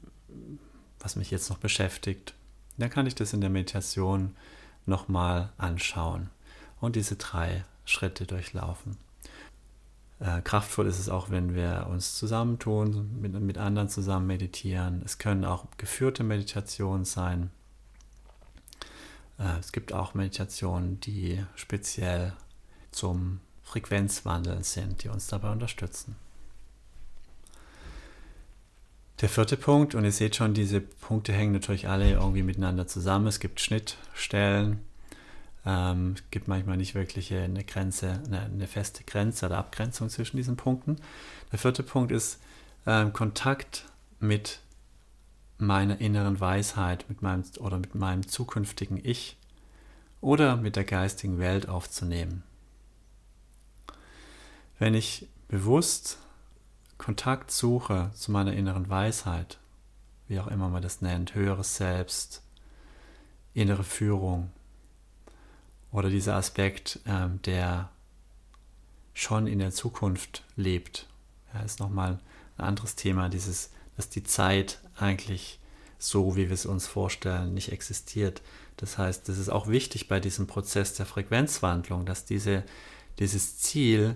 was 0.99 1.15
mich 1.15 1.31
jetzt 1.31 1.49
noch 1.49 1.57
beschäftigt. 1.57 2.35
Dann 2.77 2.91
kann 2.91 3.07
ich 3.07 3.15
das 3.15 3.33
in 3.33 3.41
der 3.41 3.49
Meditation 3.49 4.35
nochmal 4.85 5.53
anschauen 5.57 6.29
und 6.79 6.95
diese 6.95 7.15
drei 7.15 7.63
Schritte 7.89 8.25
durchlaufen. 8.25 8.97
Äh, 10.19 10.41
kraftvoll 10.41 10.87
ist 10.87 10.99
es 10.99 11.09
auch, 11.09 11.29
wenn 11.29 11.55
wir 11.55 11.87
uns 11.89 12.15
zusammentun, 12.15 13.19
mit, 13.21 13.33
mit 13.33 13.57
anderen 13.57 13.89
zusammen 13.89 14.27
meditieren. 14.27 15.01
Es 15.05 15.17
können 15.17 15.45
auch 15.45 15.65
geführte 15.77 16.23
Meditationen 16.23 17.05
sein. 17.05 17.51
Äh, 19.37 19.59
es 19.59 19.71
gibt 19.71 19.93
auch 19.93 20.13
Meditationen, 20.13 20.99
die 20.99 21.43
speziell 21.55 22.33
zum 22.91 23.39
Frequenzwandeln 23.63 24.63
sind, 24.63 25.03
die 25.03 25.09
uns 25.09 25.27
dabei 25.27 25.51
unterstützen. 25.51 26.15
Der 29.21 29.29
vierte 29.29 29.57
Punkt, 29.57 29.95
und 29.95 30.05
ihr 30.05 30.11
seht 30.11 30.35
schon, 30.35 30.53
diese 30.53 30.79
Punkte 30.79 31.33
hängen 31.33 31.51
natürlich 31.51 31.87
alle 31.89 32.11
irgendwie 32.11 32.43
miteinander 32.43 32.87
zusammen. 32.87 33.27
Es 33.27 33.39
gibt 33.39 33.59
Schnittstellen, 33.59 34.79
ähm, 35.65 36.15
es 36.15 36.23
gibt 36.31 36.47
manchmal 36.47 36.77
nicht 36.77 36.95
wirklich 36.95 37.33
eine 37.33 37.63
Grenze, 37.63 38.21
eine, 38.25 38.41
eine, 38.41 38.67
feste 38.67 39.03
Grenze 39.03 39.45
oder 39.47 39.57
Abgrenzung 39.57 40.09
zwischen 40.09 40.37
diesen 40.37 40.55
Punkten. 40.55 40.97
Der 41.51 41.59
vierte 41.59 41.83
Punkt 41.83 42.11
ist 42.11 42.39
ähm, 42.85 43.13
Kontakt 43.13 43.85
mit 44.19 44.59
meiner 45.57 45.99
inneren 45.99 46.39
Weisheit, 46.39 47.05
mit 47.09 47.21
meinem 47.21 47.43
oder 47.59 47.77
mit 47.77 47.93
meinem 47.95 48.27
zukünftigen 48.27 48.99
Ich 49.03 49.37
oder 50.21 50.55
mit 50.55 50.75
der 50.75 50.85
geistigen 50.85 51.39
Welt 51.39 51.67
aufzunehmen. 51.67 52.43
Wenn 54.77 54.93
ich 54.93 55.27
bewusst 55.49 56.19
Kontakt 56.97 57.51
suche 57.51 58.11
zu 58.13 58.31
meiner 58.31 58.53
inneren 58.53 58.89
Weisheit, 58.89 59.57
wie 60.29 60.39
auch 60.39 60.47
immer 60.47 60.69
man 60.69 60.81
das 60.81 61.01
nennt, 61.01 61.35
höheres 61.35 61.75
Selbst, 61.75 62.43
innere 63.53 63.83
Führung 63.83 64.51
oder 65.91 66.09
dieser 66.09 66.35
Aspekt, 66.35 66.99
ähm, 67.05 67.41
der 67.43 67.89
schon 69.13 69.47
in 69.47 69.59
der 69.59 69.71
Zukunft 69.71 70.43
lebt, 70.55 71.07
ja, 71.53 71.61
ist 71.61 71.79
nochmal 71.79 72.19
ein 72.57 72.65
anderes 72.65 72.95
Thema, 72.95 73.29
dieses, 73.29 73.71
dass 73.97 74.09
die 74.09 74.23
Zeit 74.23 74.79
eigentlich 74.97 75.59
so, 75.97 76.35
wie 76.35 76.47
wir 76.47 76.53
es 76.53 76.65
uns 76.65 76.87
vorstellen, 76.87 77.53
nicht 77.53 77.71
existiert. 77.71 78.41
Das 78.77 78.97
heißt, 78.97 79.27
es 79.27 79.37
ist 79.37 79.49
auch 79.49 79.67
wichtig 79.67 80.07
bei 80.07 80.19
diesem 80.21 80.47
Prozess 80.47 80.93
der 80.93 81.05
Frequenzwandlung, 81.05 82.05
dass 82.05 82.23
diese, 82.23 82.63
dieses 83.19 83.59
Ziel, 83.59 84.15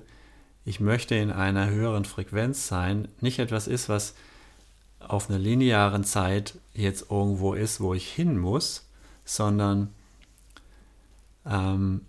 ich 0.64 0.80
möchte 0.80 1.16
in 1.16 1.32
einer 1.32 1.70
höheren 1.70 2.06
Frequenz 2.06 2.68
sein, 2.68 3.10
nicht 3.20 3.40
etwas 3.40 3.68
ist, 3.68 3.90
was 3.90 4.16
auf 5.00 5.30
einer 5.30 5.40
linearen 5.40 6.06
Zeit 6.06 6.58
jetzt 6.74 7.12
irgendwo 7.12 7.54
ist, 7.54 7.82
wo 7.82 7.94
ich 7.94 8.08
hin 8.10 8.38
muss, 8.38 8.88
sondern 9.26 9.94
ähm, 11.45 12.01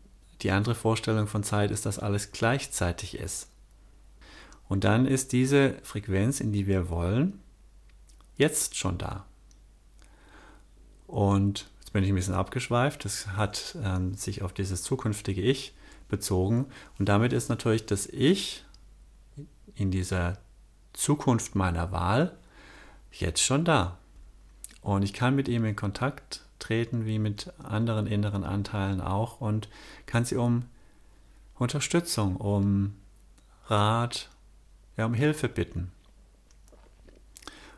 die 0.42 0.50
andere 0.50 0.74
Vorstellung 0.74 1.26
von 1.26 1.42
Zeit 1.42 1.70
ist, 1.70 1.86
dass 1.86 1.98
alles 1.98 2.32
gleichzeitig 2.32 3.18
ist. 3.18 3.48
Und 4.68 4.84
dann 4.84 5.06
ist 5.06 5.32
diese 5.32 5.74
Frequenz, 5.82 6.40
in 6.40 6.52
die 6.52 6.66
wir 6.66 6.88
wollen, 6.88 7.40
jetzt 8.36 8.76
schon 8.76 8.98
da. 8.98 9.24
Und 11.06 11.70
jetzt 11.80 11.92
bin 11.92 12.02
ich 12.02 12.10
ein 12.10 12.14
bisschen 12.16 12.34
abgeschweift. 12.34 13.04
Das 13.04 13.28
hat 13.28 13.76
ähm, 13.82 14.14
sich 14.14 14.42
auf 14.42 14.52
dieses 14.52 14.82
zukünftige 14.82 15.42
Ich 15.42 15.74
bezogen. 16.08 16.66
Und 16.98 17.08
damit 17.08 17.32
ist 17.32 17.48
natürlich 17.48 17.86
das 17.86 18.06
Ich 18.06 18.64
in 19.74 19.90
dieser 19.90 20.38
Zukunft 20.92 21.54
meiner 21.54 21.92
Wahl 21.92 22.36
jetzt 23.12 23.42
schon 23.42 23.64
da. 23.64 23.98
Und 24.80 25.02
ich 25.02 25.12
kann 25.12 25.34
mit 25.34 25.48
ihm 25.48 25.64
in 25.64 25.76
Kontakt 25.76 26.43
treten, 26.64 27.04
wie 27.04 27.18
mit 27.18 27.52
anderen 27.62 28.06
inneren 28.06 28.42
Anteilen 28.42 29.00
auch, 29.00 29.40
und 29.40 29.68
kann 30.06 30.24
sie 30.24 30.36
um 30.36 30.64
Unterstützung, 31.56 32.36
um 32.36 32.94
Rat, 33.66 34.30
ja, 34.96 35.06
um 35.06 35.14
Hilfe 35.14 35.48
bitten. 35.48 35.92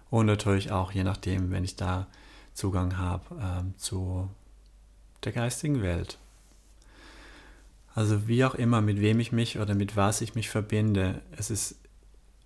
Und 0.09 0.27
natürlich 0.27 0.71
auch, 0.71 0.93
je 0.93 1.03
nachdem, 1.03 1.51
wenn 1.51 1.65
ich 1.65 1.77
da 1.77 2.07
Zugang 2.55 2.97
habe 2.97 3.25
äh, 3.35 3.79
zu 3.79 4.31
der 5.25 5.33
geistigen 5.33 5.83
Welt. 5.83 6.19
Also 7.95 8.29
wie 8.29 8.45
auch 8.45 8.55
immer, 8.55 8.81
mit 8.81 9.01
wem 9.01 9.21
ich 9.21 9.33
mich 9.33 9.59
oder 9.59 9.75
mit 9.75 9.97
was 9.97 10.21
ich 10.21 10.35
mich 10.35 10.49
verbinde, 10.49 11.23
es 11.37 11.51
ist 11.51 11.77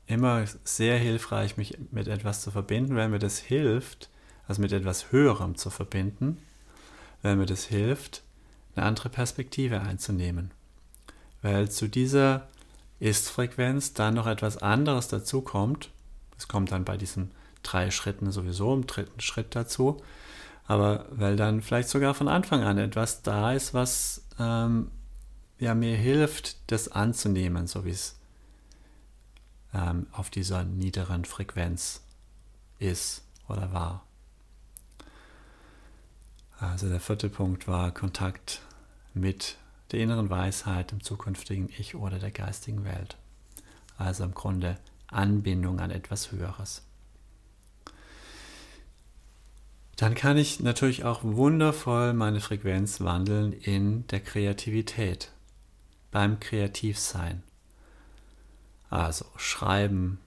immer 0.06 0.44
sehr 0.64 0.98
hilfreich, 0.98 1.56
mich 1.56 1.78
mit 1.90 2.08
etwas 2.08 2.40
zu 2.42 2.50
verbinden, 2.50 2.96
weil 2.96 3.08
mir 3.08 3.18
das 3.18 3.38
hilft, 3.38 4.10
also 4.50 4.62
mit 4.62 4.72
etwas 4.72 5.12
Höherem 5.12 5.54
zu 5.54 5.70
verbinden, 5.70 6.36
weil 7.22 7.36
mir 7.36 7.46
das 7.46 7.66
hilft, 7.66 8.24
eine 8.74 8.84
andere 8.84 9.08
Perspektive 9.08 9.80
einzunehmen. 9.80 10.50
Weil 11.40 11.70
zu 11.70 11.88
dieser 11.88 12.48
Ist-Frequenz 12.98 13.94
dann 13.94 14.14
noch 14.14 14.26
etwas 14.26 14.56
anderes 14.58 15.06
dazu 15.06 15.40
kommt. 15.40 15.90
Es 16.36 16.48
kommt 16.48 16.72
dann 16.72 16.84
bei 16.84 16.96
diesen 16.96 17.30
drei 17.62 17.92
Schritten 17.92 18.32
sowieso 18.32 18.74
im 18.74 18.88
dritten 18.88 19.20
Schritt 19.20 19.54
dazu. 19.54 20.02
Aber 20.66 21.06
weil 21.12 21.36
dann 21.36 21.62
vielleicht 21.62 21.88
sogar 21.88 22.14
von 22.14 22.26
Anfang 22.26 22.64
an 22.64 22.76
etwas 22.76 23.22
da 23.22 23.52
ist, 23.52 23.72
was 23.72 24.24
ähm, 24.40 24.90
ja, 25.60 25.76
mir 25.76 25.96
hilft, 25.96 26.56
das 26.72 26.88
anzunehmen, 26.88 27.68
so 27.68 27.84
wie 27.84 27.90
es 27.90 28.18
ähm, 29.72 30.08
auf 30.10 30.28
dieser 30.28 30.64
niederen 30.64 31.24
Frequenz 31.24 32.02
ist 32.80 33.22
oder 33.46 33.72
war. 33.72 34.04
Also 36.60 36.90
der 36.90 37.00
vierte 37.00 37.30
Punkt 37.30 37.66
war 37.66 37.90
Kontakt 37.90 38.60
mit 39.14 39.56
der 39.92 40.00
inneren 40.00 40.28
Weisheit, 40.28 40.92
dem 40.92 41.02
zukünftigen 41.02 41.70
Ich 41.78 41.94
oder 41.94 42.18
der 42.18 42.30
geistigen 42.30 42.84
Welt. 42.84 43.16
Also 43.96 44.24
im 44.24 44.34
Grunde 44.34 44.76
Anbindung 45.08 45.80
an 45.80 45.90
etwas 45.90 46.30
Höheres. 46.30 46.82
Dann 49.96 50.14
kann 50.14 50.36
ich 50.36 50.60
natürlich 50.60 51.04
auch 51.04 51.24
wundervoll 51.24 52.12
meine 52.12 52.40
Frequenz 52.40 53.00
wandeln 53.00 53.52
in 53.52 54.06
der 54.08 54.20
Kreativität, 54.20 55.30
beim 56.10 56.40
Kreativsein. 56.40 57.42
Also 58.90 59.24
schreiben, 59.36 60.18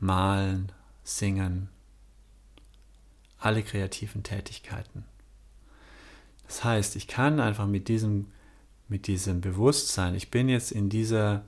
malen, 0.00 0.70
singen, 1.02 1.68
alle 3.38 3.62
kreativen 3.62 4.22
Tätigkeiten. 4.22 5.04
Das 6.46 6.64
heißt, 6.64 6.96
ich 6.96 7.08
kann 7.08 7.40
einfach 7.40 7.66
mit 7.66 7.88
diesem, 7.88 8.28
mit 8.88 9.06
diesem 9.06 9.40
Bewusstsein, 9.40 10.14
ich 10.14 10.30
bin 10.30 10.48
jetzt 10.48 10.72
in 10.72 10.88
dieser 10.88 11.44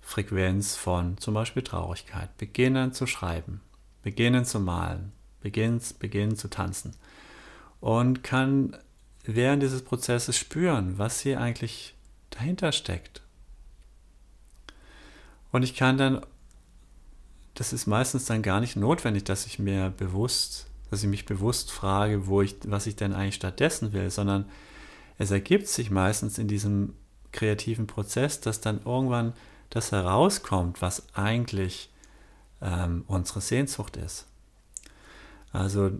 Frequenz 0.00 0.76
von 0.76 1.16
zum 1.18 1.34
Beispiel 1.34 1.62
Traurigkeit, 1.62 2.36
beginnen 2.36 2.92
zu 2.92 3.06
schreiben, 3.06 3.60
beginnen 4.02 4.44
zu 4.44 4.60
malen, 4.60 5.12
beginnen, 5.40 5.80
beginnen 5.98 6.36
zu 6.36 6.48
tanzen 6.48 6.94
und 7.80 8.22
kann 8.22 8.76
während 9.24 9.62
dieses 9.62 9.82
Prozesses 9.82 10.36
spüren, 10.36 10.98
was 10.98 11.20
hier 11.20 11.40
eigentlich 11.40 11.94
dahinter 12.30 12.72
steckt. 12.72 13.22
Und 15.50 15.62
ich 15.62 15.74
kann 15.74 15.96
dann, 15.96 16.20
das 17.54 17.72
ist 17.72 17.86
meistens 17.86 18.26
dann 18.26 18.42
gar 18.42 18.60
nicht 18.60 18.76
notwendig, 18.76 19.24
dass 19.24 19.46
ich 19.46 19.58
mir 19.58 19.90
bewusst, 19.90 20.66
dass 20.90 21.02
ich 21.02 21.08
mich 21.08 21.26
bewusst 21.26 21.72
frage, 21.72 22.26
wo 22.26 22.42
ich, 22.42 22.56
was 22.66 22.86
ich 22.86 22.96
denn 22.96 23.12
eigentlich 23.12 23.34
stattdessen 23.34 23.92
will, 23.92 24.10
sondern 24.10 24.46
es 25.18 25.30
ergibt 25.30 25.68
sich 25.68 25.90
meistens 25.90 26.38
in 26.38 26.48
diesem 26.48 26.94
kreativen 27.32 27.86
Prozess, 27.86 28.40
dass 28.40 28.60
dann 28.60 28.80
irgendwann 28.84 29.32
das 29.70 29.92
herauskommt, 29.92 30.82
was 30.82 31.02
eigentlich 31.14 31.90
ähm, 32.62 33.04
unsere 33.06 33.40
Sehnsucht 33.40 33.96
ist. 33.96 34.26
Also 35.52 35.90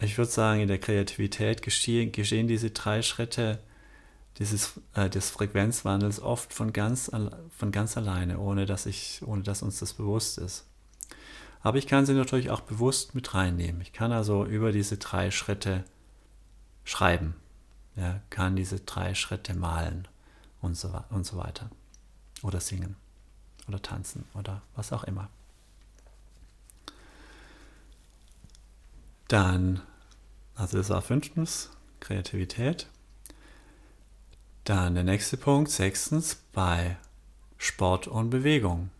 ich 0.00 0.18
würde 0.18 0.30
sagen, 0.30 0.60
in 0.60 0.68
der 0.68 0.78
Kreativität 0.78 1.62
geschehen, 1.62 2.12
geschehen 2.12 2.48
diese 2.48 2.70
drei 2.70 3.02
Schritte 3.02 3.60
dieses, 4.38 4.80
äh, 4.94 5.10
des 5.10 5.30
Frequenzwandels 5.30 6.20
oft 6.20 6.52
von 6.52 6.72
ganz, 6.72 7.10
von 7.56 7.72
ganz 7.72 7.96
alleine, 7.96 8.38
ohne 8.38 8.66
dass, 8.66 8.86
ich, 8.86 9.20
ohne 9.24 9.42
dass 9.42 9.62
uns 9.62 9.78
das 9.78 9.92
bewusst 9.92 10.38
ist. 10.38 10.66
Aber 11.62 11.78
ich 11.78 11.86
kann 11.86 12.06
sie 12.06 12.14
natürlich 12.14 12.50
auch 12.50 12.60
bewusst 12.60 13.14
mit 13.14 13.34
reinnehmen. 13.34 13.80
Ich 13.80 13.92
kann 13.92 14.12
also 14.12 14.44
über 14.44 14.72
diese 14.72 14.96
drei 14.96 15.30
Schritte 15.30 15.84
schreiben, 16.84 17.34
ja, 17.94 18.20
kann 18.30 18.56
diese 18.56 18.80
drei 18.80 19.14
Schritte 19.14 19.54
malen 19.54 20.08
und 20.60 20.76
so, 20.76 20.92
und 21.10 21.24
so 21.24 21.36
weiter. 21.36 21.70
Oder 22.42 22.60
singen 22.60 22.96
oder 23.68 23.80
tanzen 23.80 24.24
oder 24.34 24.62
was 24.74 24.92
auch 24.92 25.04
immer. 25.04 25.28
Dann, 29.28 29.80
also 30.56 30.76
das 30.76 30.90
war 30.90 31.00
fünftens, 31.00 31.70
Kreativität. 32.00 32.88
Dann 34.64 34.94
der 34.94 35.04
nächste 35.04 35.36
Punkt, 35.36 35.70
sechstens, 35.70 36.36
bei 36.52 36.96
Sport 37.56 38.08
und 38.08 38.30
Bewegung. 38.30 38.90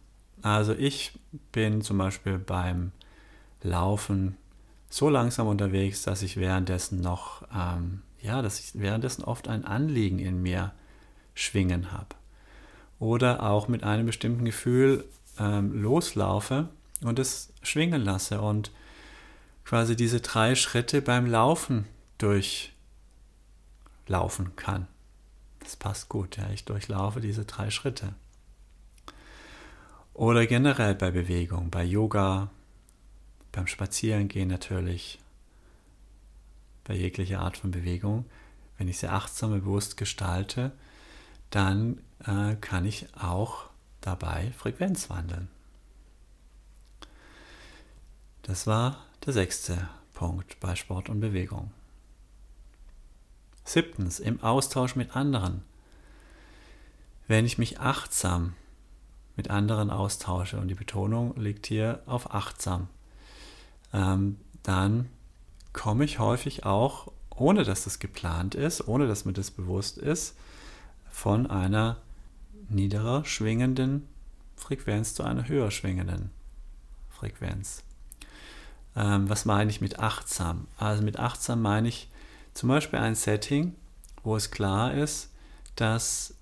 Also 0.42 0.72
ich 0.74 1.12
bin 1.52 1.82
zum 1.82 1.98
Beispiel 1.98 2.38
beim 2.38 2.92
Laufen 3.62 4.36
so 4.90 5.08
langsam 5.08 5.46
unterwegs, 5.46 6.02
dass 6.02 6.22
ich 6.22 6.36
währenddessen 6.36 7.00
noch, 7.00 7.42
ähm, 7.54 8.02
ja, 8.20 8.42
dass 8.42 8.60
ich 8.60 8.78
währenddessen 8.78 9.24
oft 9.24 9.48
ein 9.48 9.64
Anliegen 9.64 10.18
in 10.18 10.42
mir 10.42 10.72
schwingen 11.34 11.92
habe. 11.92 12.14
Oder 12.98 13.42
auch 13.42 13.68
mit 13.68 13.84
einem 13.84 14.06
bestimmten 14.06 14.44
Gefühl 14.44 15.04
ähm, 15.38 15.80
loslaufe 15.80 16.68
und 17.02 17.18
es 17.18 17.52
schwingen 17.62 18.02
lasse 18.02 18.40
und 18.40 18.70
quasi 19.64 19.96
diese 19.96 20.20
drei 20.20 20.54
Schritte 20.54 21.00
beim 21.02 21.26
Laufen 21.26 21.86
durchlaufen 22.18 22.74
kann. 24.56 24.86
Das 25.60 25.76
passt 25.76 26.08
gut, 26.08 26.36
ja. 26.36 26.50
Ich 26.50 26.64
durchlaufe 26.64 27.20
diese 27.20 27.44
drei 27.44 27.70
Schritte. 27.70 28.14
Oder 30.14 30.46
generell 30.46 30.94
bei 30.94 31.10
Bewegung, 31.10 31.70
bei 31.70 31.84
Yoga, 31.84 32.50
beim 33.50 33.66
Spazierengehen 33.66 34.48
natürlich, 34.48 35.18
bei 36.84 36.94
jeglicher 36.94 37.40
Art 37.40 37.56
von 37.56 37.70
Bewegung. 37.70 38.26
Wenn 38.76 38.88
ich 38.88 38.98
sie 38.98 39.08
achtsam 39.08 39.52
und 39.52 39.60
bewusst 39.60 39.96
gestalte, 39.96 40.72
dann 41.50 42.00
äh, 42.26 42.56
kann 42.56 42.84
ich 42.84 43.06
auch 43.14 43.70
dabei 44.00 44.52
Frequenz 44.52 45.08
wandeln. 45.08 45.48
Das 48.42 48.66
war 48.66 49.04
der 49.24 49.32
sechste 49.32 49.88
Punkt 50.14 50.58
bei 50.60 50.74
Sport 50.74 51.08
und 51.08 51.20
Bewegung. 51.20 51.70
Siebtens, 53.64 54.18
im 54.18 54.42
Austausch 54.42 54.96
mit 54.96 55.14
anderen. 55.14 55.62
Wenn 57.28 57.46
ich 57.46 57.58
mich 57.58 57.78
achtsam 57.78 58.54
mit 59.36 59.50
anderen 59.50 59.90
austausche, 59.90 60.58
und 60.58 60.68
die 60.68 60.74
Betonung 60.74 61.34
liegt 61.36 61.66
hier 61.66 62.02
auf 62.06 62.34
achtsam, 62.34 62.88
ähm, 63.92 64.38
dann 64.62 65.08
komme 65.72 66.04
ich 66.04 66.18
häufig 66.18 66.64
auch, 66.64 67.10
ohne 67.30 67.64
dass 67.64 67.84
das 67.84 67.98
geplant 67.98 68.54
ist, 68.54 68.86
ohne 68.86 69.08
dass 69.08 69.24
mir 69.24 69.32
das 69.32 69.50
bewusst 69.50 69.98
ist, 69.98 70.36
von 71.10 71.46
einer 71.46 71.98
niederer 72.68 73.24
schwingenden 73.24 74.06
Frequenz 74.56 75.14
zu 75.14 75.22
einer 75.22 75.48
höher 75.48 75.70
schwingenden 75.70 76.30
Frequenz. 77.10 77.82
Ähm, 78.96 79.28
was 79.28 79.44
meine 79.44 79.70
ich 79.70 79.80
mit 79.80 79.98
achtsam? 79.98 80.66
Also 80.76 81.02
mit 81.02 81.18
achtsam 81.18 81.62
meine 81.62 81.88
ich 81.88 82.08
zum 82.54 82.68
Beispiel 82.68 82.98
ein 82.98 83.14
Setting, 83.14 83.74
wo 84.22 84.36
es 84.36 84.50
klar 84.50 84.94
ist, 84.94 85.30
dass 85.76 86.34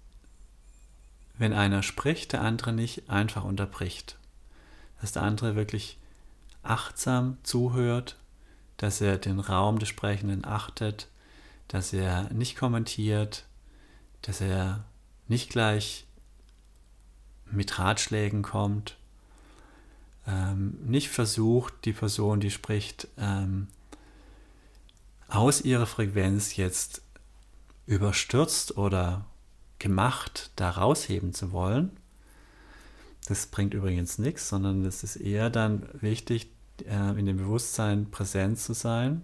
wenn 1.41 1.55
einer 1.55 1.83
spricht, 1.83 2.35
der 2.35 2.43
andere 2.43 2.71
nicht 2.75 3.09
einfach 3.09 3.45
unterbricht. 3.45 4.19
Dass 5.01 5.13
der 5.13 5.23
andere 5.23 5.57
wirklich 5.57 5.97
achtsam 6.63 7.39
zuhört, 7.45 8.19
dass 8.77 9.01
er 9.01 9.17
den 9.17 9.41
Raum 9.41 9.79
des 9.79 9.89
Sprechenden 9.89 10.45
achtet, 10.45 11.09
dass 11.67 11.95
er 11.95 12.25
nicht 12.31 12.59
kommentiert, 12.59 13.47
dass 14.21 14.43
er 14.43 14.85
nicht 15.29 15.49
gleich 15.49 16.05
mit 17.51 17.79
Ratschlägen 17.79 18.43
kommt, 18.43 18.99
ähm, 20.27 20.77
nicht 20.85 21.09
versucht, 21.09 21.73
die 21.87 21.95
Person, 21.95 22.41
die 22.41 22.51
spricht, 22.51 23.09
ähm, 23.17 23.69
aus 25.27 25.63
ihrer 25.63 25.87
Frequenz 25.87 26.57
jetzt 26.57 27.01
überstürzt 27.87 28.77
oder 28.77 29.25
gemacht 29.81 30.53
da 30.55 30.71
rausheben 30.71 31.35
zu 31.35 31.51
wollen. 31.51 31.91
Das 33.27 33.47
bringt 33.47 33.75
übrigens 33.75 34.19
nichts, 34.19 34.49
sondern 34.49 34.85
es 34.85 35.03
ist 35.03 35.17
eher 35.17 35.51
dann 35.51 35.89
wichtig, 36.01 36.53
äh, 36.87 37.19
in 37.19 37.27
dem 37.27 37.39
Bewusstsein 37.39 38.11
präsent 38.11 38.61
zu 38.61 38.73
sein, 38.73 39.23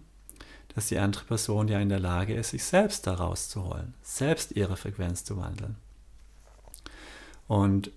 dass 0.75 0.89
die 0.89 0.99
andere 0.99 1.25
Person 1.25 1.69
ja 1.69 1.79
in 1.79 1.89
der 1.89 2.01
Lage 2.01 2.35
ist, 2.35 2.51
sich 2.51 2.65
selbst 2.65 3.07
da 3.07 3.15
rauszuholen, 3.15 3.95
selbst 4.03 4.53
ihre 4.53 4.77
Frequenz 4.77 5.25
zu 5.25 5.37
wandeln. 5.37 5.77
Und 7.47 7.91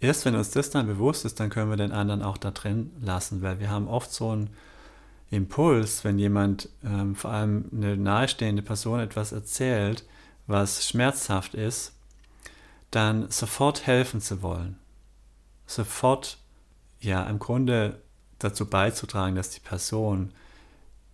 erst 0.00 0.24
wenn 0.24 0.36
uns 0.36 0.50
das 0.50 0.70
dann 0.70 0.86
bewusst 0.86 1.24
ist, 1.24 1.40
dann 1.40 1.50
können 1.50 1.70
wir 1.70 1.76
den 1.76 1.92
anderen 1.92 2.22
auch 2.22 2.36
da 2.36 2.50
drin 2.50 2.92
lassen, 3.00 3.42
weil 3.42 3.58
wir 3.58 3.70
haben 3.70 3.88
oft 3.88 4.12
so 4.12 4.30
einen 4.30 4.50
Impuls, 5.30 6.04
wenn 6.04 6.18
jemand, 6.18 6.68
ähm, 6.84 7.14
vor 7.14 7.30
allem 7.30 7.64
eine 7.72 7.96
nahestehende 7.96 8.62
Person, 8.62 9.00
etwas 9.00 9.32
erzählt, 9.32 10.04
was 10.46 10.86
schmerzhaft 10.86 11.54
ist, 11.54 11.92
dann 12.90 13.30
sofort 13.30 13.86
helfen 13.86 14.20
zu 14.20 14.42
wollen. 14.42 14.78
Sofort, 15.66 16.38
ja, 17.00 17.24
im 17.24 17.38
Grunde 17.38 18.02
dazu 18.38 18.66
beizutragen, 18.66 19.34
dass 19.34 19.50
die 19.50 19.60
Person 19.60 20.32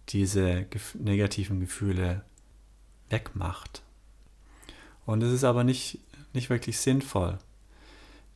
diese 0.08 0.66
negativen 0.94 1.60
Gefühle 1.60 2.24
wegmacht. 3.10 3.82
Und 5.06 5.22
es 5.22 5.32
ist 5.32 5.44
aber 5.44 5.64
nicht, 5.64 6.00
nicht 6.32 6.50
wirklich 6.50 6.78
sinnvoll, 6.78 7.38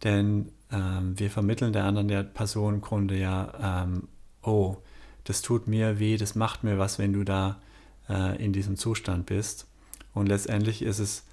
denn 0.04 0.52
ähm, 0.70 1.18
wir 1.18 1.30
vermitteln 1.30 1.72
der 1.72 1.84
anderen 1.84 2.08
der 2.08 2.22
Person 2.22 2.74
im 2.74 2.80
Grunde 2.80 3.16
ja, 3.16 3.84
ähm, 3.84 4.08
oh, 4.42 4.76
das 5.24 5.42
tut 5.42 5.68
mir 5.68 5.98
weh, 5.98 6.16
das 6.16 6.34
macht 6.34 6.64
mir 6.64 6.78
was, 6.78 6.98
wenn 6.98 7.12
du 7.12 7.24
da 7.24 7.60
äh, 8.08 8.42
in 8.42 8.52
diesem 8.52 8.76
Zustand 8.76 9.26
bist. 9.26 9.66
Und 10.14 10.28
letztendlich 10.28 10.82
ist 10.82 10.98
es, 10.98 11.24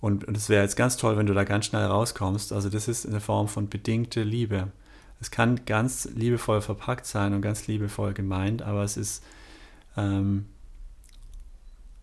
und, 0.00 0.26
es 0.36 0.48
wäre 0.48 0.62
jetzt 0.62 0.76
ganz 0.76 0.96
toll, 0.96 1.16
wenn 1.16 1.26
du 1.26 1.34
da 1.34 1.44
ganz 1.44 1.66
schnell 1.66 1.84
rauskommst. 1.84 2.52
Also 2.52 2.68
das 2.68 2.88
ist 2.88 3.06
eine 3.06 3.20
Form 3.20 3.48
von 3.48 3.68
bedingte 3.68 4.22
Liebe. 4.22 4.72
Es 5.20 5.30
kann 5.30 5.64
ganz 5.64 6.08
liebevoll 6.14 6.60
verpackt 6.60 7.06
sein 7.06 7.32
und 7.32 7.42
ganz 7.42 7.68
liebevoll 7.68 8.12
gemeint, 8.12 8.62
aber 8.62 8.82
es 8.82 8.96
ist 8.96 9.22
ähm, 9.96 10.46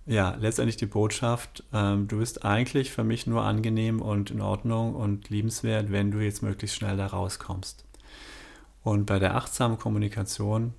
ja 0.06 0.36
letztendlich 0.39 0.78
die 0.78 0.86
Botschaft, 0.86 1.63
ähm, 1.74 2.08
du 2.08 2.20
bist 2.20 2.46
eigentlich 2.46 2.92
für 2.92 3.04
mich 3.04 3.28
nur 3.28 3.44
angenehm 3.44 4.02
und 4.02 4.32
in 4.32 4.39
Ordnung 4.39 4.96
und 4.96 5.30
liebenswert, 5.30 5.92
wenn 5.92 6.12
du 6.12 6.20
jetzt 6.20 6.42
möglichst 6.42 6.78
schnell 6.78 6.96
da 6.96 7.08
rauskommst. 7.08 7.84
Und 8.84 9.06
bei 9.06 9.20
der 9.20 9.36
achtsamen 9.36 9.78
Kommunikation 9.78 10.74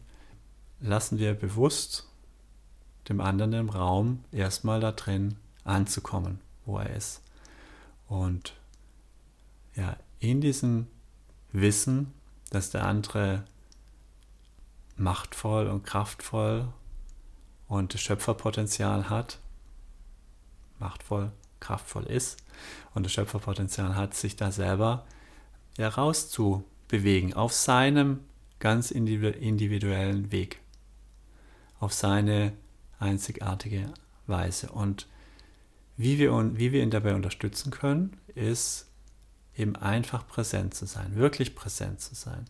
lassen 0.81 1.19
wir 1.19 1.35
bewusst 1.35 2.10
dem 3.09 3.21
anderen 3.21 3.53
im 3.53 3.71
Raum 3.71 4.25
erstmal 4.33 4.81
da 4.81 4.93
drin 4.93 5.37
anzukommen, 5.65 6.41
wo 6.65 6.79
er 6.79 6.95
ist. 6.95 7.23
Und 8.09 8.55
ja, 9.75 9.97
in 10.19 10.41
diesem 10.41 10.87
Wissen, 11.53 12.13
dass 12.51 12.71
der 12.71 12.85
andere 12.85 13.45
machtvoll 14.97 15.69
und 15.69 15.85
kraftvoll 15.85 16.69
und 17.69 17.95
das 17.95 18.01
Schöpferpotenzial 18.01 19.09
hat, 19.09 19.39
machtvoll, 20.79 21.33
kraftvoll 21.61 22.05
ist 22.05 22.43
und 22.95 23.05
das 23.05 23.13
Schöpferpotenzial 23.13 23.95
hat, 23.95 24.15
sich 24.15 24.37
da 24.37 24.51
selber 24.51 25.07
herauszubewegen 25.79 27.35
auf 27.35 27.53
seinem 27.53 28.21
ganz 28.59 28.91
individuellen 28.91 30.33
Weg, 30.33 30.61
auf 31.79 31.93
seine 31.93 32.53
einzigartige 33.01 33.93
Weise. 34.27 34.71
Und 34.71 35.09
wie 35.97 36.19
wir, 36.19 36.33
wie 36.57 36.73
wir 36.73 36.83
ihn 36.83 36.91
dabei 36.91 37.15
unterstützen 37.15 37.71
können, 37.71 38.17
ist 38.35 38.87
eben 39.57 39.77
einfach 39.77 40.27
präsent 40.27 40.75
zu 40.75 40.87
sein, 40.87 41.17
wirklich 41.17 41.55
präsent 41.55 42.01
zu 42.01 42.15
sein. 42.15 42.45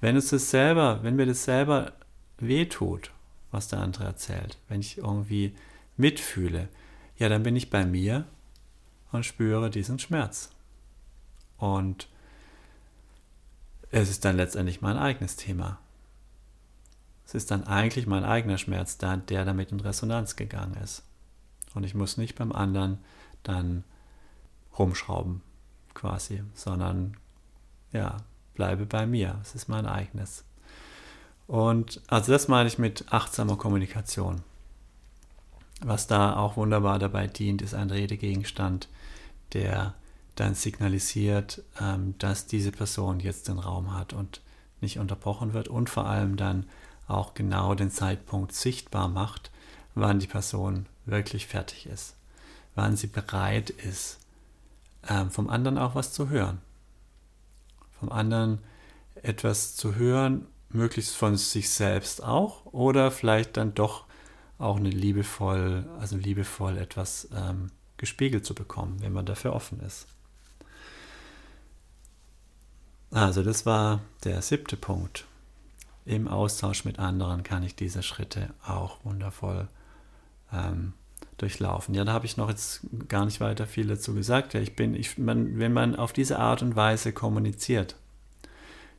Wenn 0.00 0.16
es 0.16 0.28
das 0.28 0.50
selber, 0.50 1.02
wenn 1.02 1.16
mir 1.16 1.26
das 1.26 1.44
selber 1.44 1.92
wehtut, 2.38 3.10
was 3.50 3.68
der 3.68 3.80
andere 3.80 4.04
erzählt, 4.04 4.58
wenn 4.68 4.80
ich 4.80 4.98
irgendwie 4.98 5.54
mitfühle, 5.96 6.68
ja, 7.18 7.28
dann 7.28 7.42
bin 7.42 7.56
ich 7.56 7.70
bei 7.70 7.84
mir 7.84 8.26
und 9.12 9.24
spüre 9.24 9.70
diesen 9.70 9.98
Schmerz. 9.98 10.50
Und 11.58 12.08
es 13.90 14.10
ist 14.10 14.24
dann 14.24 14.36
letztendlich 14.36 14.82
mein 14.82 14.96
eigenes 14.96 15.36
Thema. 15.36 15.78
Es 17.26 17.34
ist 17.34 17.50
dann 17.50 17.64
eigentlich 17.64 18.06
mein 18.06 18.24
eigener 18.24 18.56
Schmerz, 18.56 18.98
der 18.98 19.44
damit 19.44 19.72
in 19.72 19.80
Resonanz 19.80 20.36
gegangen 20.36 20.76
ist. 20.82 21.02
Und 21.74 21.84
ich 21.84 21.94
muss 21.94 22.16
nicht 22.16 22.36
beim 22.36 22.52
anderen 22.52 22.98
dann 23.42 23.84
rumschrauben, 24.78 25.42
quasi, 25.94 26.42
sondern 26.54 27.16
ja, 27.92 28.18
bleibe 28.54 28.86
bei 28.86 29.06
mir. 29.06 29.38
Es 29.42 29.54
ist 29.54 29.68
mein 29.68 29.86
eigenes. 29.86 30.44
Und 31.46 32.00
also 32.06 32.32
das 32.32 32.48
meine 32.48 32.68
ich 32.68 32.78
mit 32.78 33.12
achtsamer 33.12 33.56
Kommunikation. 33.56 34.42
Was 35.82 36.06
da 36.06 36.36
auch 36.36 36.56
wunderbar 36.56 36.98
dabei 36.98 37.26
dient, 37.26 37.60
ist 37.60 37.74
ein 37.74 37.90
Redegegenstand, 37.90 38.88
der 39.52 39.94
dann 40.34 40.54
signalisiert, 40.54 41.62
ähm, 41.80 42.14
dass 42.18 42.46
diese 42.46 42.72
Person 42.72 43.20
jetzt 43.20 43.48
den 43.48 43.58
Raum 43.58 43.94
hat 43.94 44.12
und 44.12 44.40
nicht 44.80 44.98
unterbrochen 44.98 45.52
wird 45.52 45.68
und 45.68 45.88
vor 45.88 46.06
allem 46.06 46.36
dann 46.36 46.66
auch 47.06 47.34
genau 47.34 47.74
den 47.74 47.90
Zeitpunkt 47.90 48.52
sichtbar 48.52 49.08
macht, 49.08 49.50
wann 49.94 50.18
die 50.18 50.26
Person 50.26 50.86
wirklich 51.04 51.46
fertig 51.46 51.86
ist, 51.86 52.16
wann 52.74 52.96
sie 52.96 53.06
bereit 53.06 53.70
ist, 53.70 54.18
ähm, 55.08 55.30
vom 55.30 55.48
anderen 55.48 55.78
auch 55.78 55.94
was 55.94 56.12
zu 56.12 56.28
hören. 56.28 56.60
Vom 57.98 58.10
anderen 58.10 58.58
etwas 59.22 59.76
zu 59.76 59.94
hören, 59.94 60.46
möglichst 60.68 61.16
von 61.16 61.36
sich 61.36 61.70
selbst 61.70 62.22
auch 62.22 62.66
oder 62.66 63.10
vielleicht 63.10 63.56
dann 63.56 63.74
doch 63.74 64.04
auch 64.58 64.76
eine 64.76 64.90
liebevoll, 64.90 65.88
also 65.98 66.16
liebevoll 66.16 66.76
etwas 66.76 67.28
ähm, 67.34 67.70
gespiegelt 67.96 68.44
zu 68.44 68.54
bekommen, 68.54 68.96
wenn 69.00 69.12
man 69.12 69.26
dafür 69.26 69.52
offen 69.52 69.80
ist. 69.80 70.06
Also 73.10 73.42
das 73.42 73.64
war 73.64 74.00
der 74.24 74.42
siebte 74.42 74.76
Punkt 74.76 75.26
im 76.06 76.28
Austausch 76.28 76.84
mit 76.84 76.98
anderen 76.98 77.42
kann 77.42 77.64
ich 77.64 77.74
diese 77.74 78.02
Schritte 78.02 78.54
auch 78.64 79.04
wundervoll 79.04 79.68
ähm, 80.52 80.92
durchlaufen. 81.36 81.94
Ja, 81.94 82.04
da 82.04 82.12
habe 82.12 82.26
ich 82.26 82.36
noch 82.36 82.48
jetzt 82.48 82.86
gar 83.08 83.24
nicht 83.24 83.40
weiter 83.40 83.66
viel 83.66 83.88
dazu 83.88 84.14
gesagt. 84.14 84.54
Ja, 84.54 84.60
ich 84.60 84.76
bin, 84.76 84.94
ich, 84.94 85.18
man, 85.18 85.58
wenn 85.58 85.72
man 85.72 85.96
auf 85.96 86.12
diese 86.12 86.38
Art 86.38 86.62
und 86.62 86.76
Weise 86.76 87.12
kommuniziert, 87.12 87.96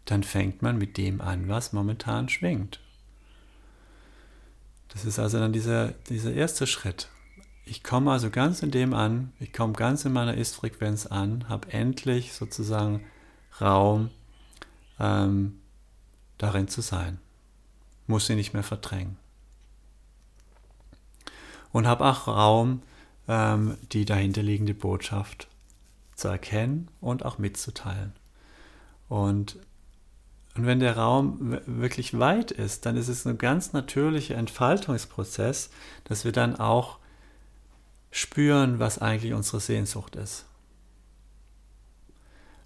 dann 0.06 0.24
fängt 0.24 0.62
man 0.62 0.78
mit 0.78 0.98
dem 0.98 1.22
an, 1.22 1.48
was 1.48 1.74
momentan 1.74 2.30
schwingt. 2.30 2.80
Das 4.90 5.06
ist 5.06 5.18
also 5.18 5.40
dann 5.40 5.54
dieser, 5.54 5.90
dieser 6.10 6.34
erste 6.34 6.68
Schritt. 6.68 7.08
Ich 7.66 7.84
komme 7.84 8.12
also 8.12 8.30
ganz 8.30 8.64
in 8.64 8.72
dem 8.72 8.94
an, 8.94 9.32
ich 9.40 9.52
komme 9.52 9.74
ganz 9.74 10.06
in 10.06 10.14
meiner 10.14 10.36
Ist-Frequenz 10.36 11.06
an, 11.06 11.50
habe 11.50 11.72
endlich 11.72 12.34
sozusagen 12.34 13.04
Raum, 13.60 14.10
ähm, 15.00 15.60
darin 16.38 16.68
zu 16.68 16.82
sein. 16.82 17.20
Muss 18.08 18.28
sie 18.28 18.36
nicht 18.36 18.54
mehr 18.54 18.64
verdrängen. 18.64 19.18
Und 21.72 21.88
habe 21.88 22.06
auch 22.06 22.28
Raum, 22.28 22.82
ähm, 23.28 23.78
die 23.92 24.06
dahinterliegende 24.06 24.74
Botschaft 24.74 25.48
zu 26.16 26.28
erkennen 26.28 26.88
und 27.02 27.26
auch 27.26 27.38
mitzuteilen. 27.38 28.14
Und, 29.10 29.58
und 30.56 30.66
wenn 30.66 30.80
der 30.80 30.98
Raum 30.98 31.60
wirklich 31.66 32.18
weit 32.18 32.52
ist, 32.52 32.86
dann 32.86 32.98
ist 32.98 33.08
es 33.08 33.26
ein 33.26 33.38
ganz 33.38 33.74
natürlicher 33.74 34.36
Entfaltungsprozess, 34.36 35.70
dass 36.06 36.26
wir 36.26 36.32
dann 36.32 36.56
auch 36.56 36.98
spüren, 38.12 38.80
was 38.80 39.00
eigentlich 39.00 39.34
unsere 39.34 39.60
Sehnsucht 39.60 40.16
ist. 40.16 40.46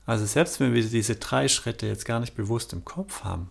Also 0.06 0.26
selbst 0.26 0.60
wenn 0.60 0.74
wir 0.74 0.84
diese 0.84 1.16
drei 1.16 1.48
Schritte 1.48 1.88
jetzt 1.88 2.06
gar 2.06 2.20
nicht 2.20 2.36
bewusst 2.36 2.74
im 2.74 2.86
Kopf 2.86 3.24
haben, 3.24 3.50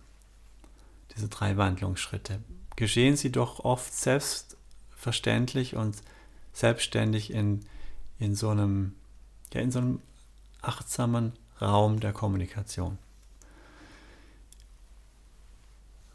diese 1.15 1.29
drei 1.29 1.57
Wandlungsschritte, 1.57 2.39
geschehen 2.75 3.15
sie 3.17 3.31
doch 3.31 3.59
oft 3.59 3.93
selbstverständlich 3.93 5.75
und 5.75 5.97
selbstständig 6.53 7.31
in, 7.31 7.65
in, 8.19 8.35
so 8.35 8.49
einem, 8.49 8.95
ja, 9.53 9.61
in 9.61 9.71
so 9.71 9.79
einem 9.79 10.01
achtsamen 10.61 11.33
Raum 11.61 11.99
der 11.99 12.13
Kommunikation. 12.13 12.97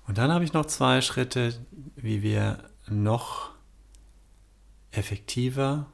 Und 0.07 0.19
dann 0.19 0.31
habe 0.31 0.45
ich 0.45 0.53
noch 0.53 0.67
zwei 0.67 1.01
Schritte, 1.01 1.59
wie 1.97 2.23
wir 2.23 2.71
noch 2.89 3.51
effektiver 4.93 5.87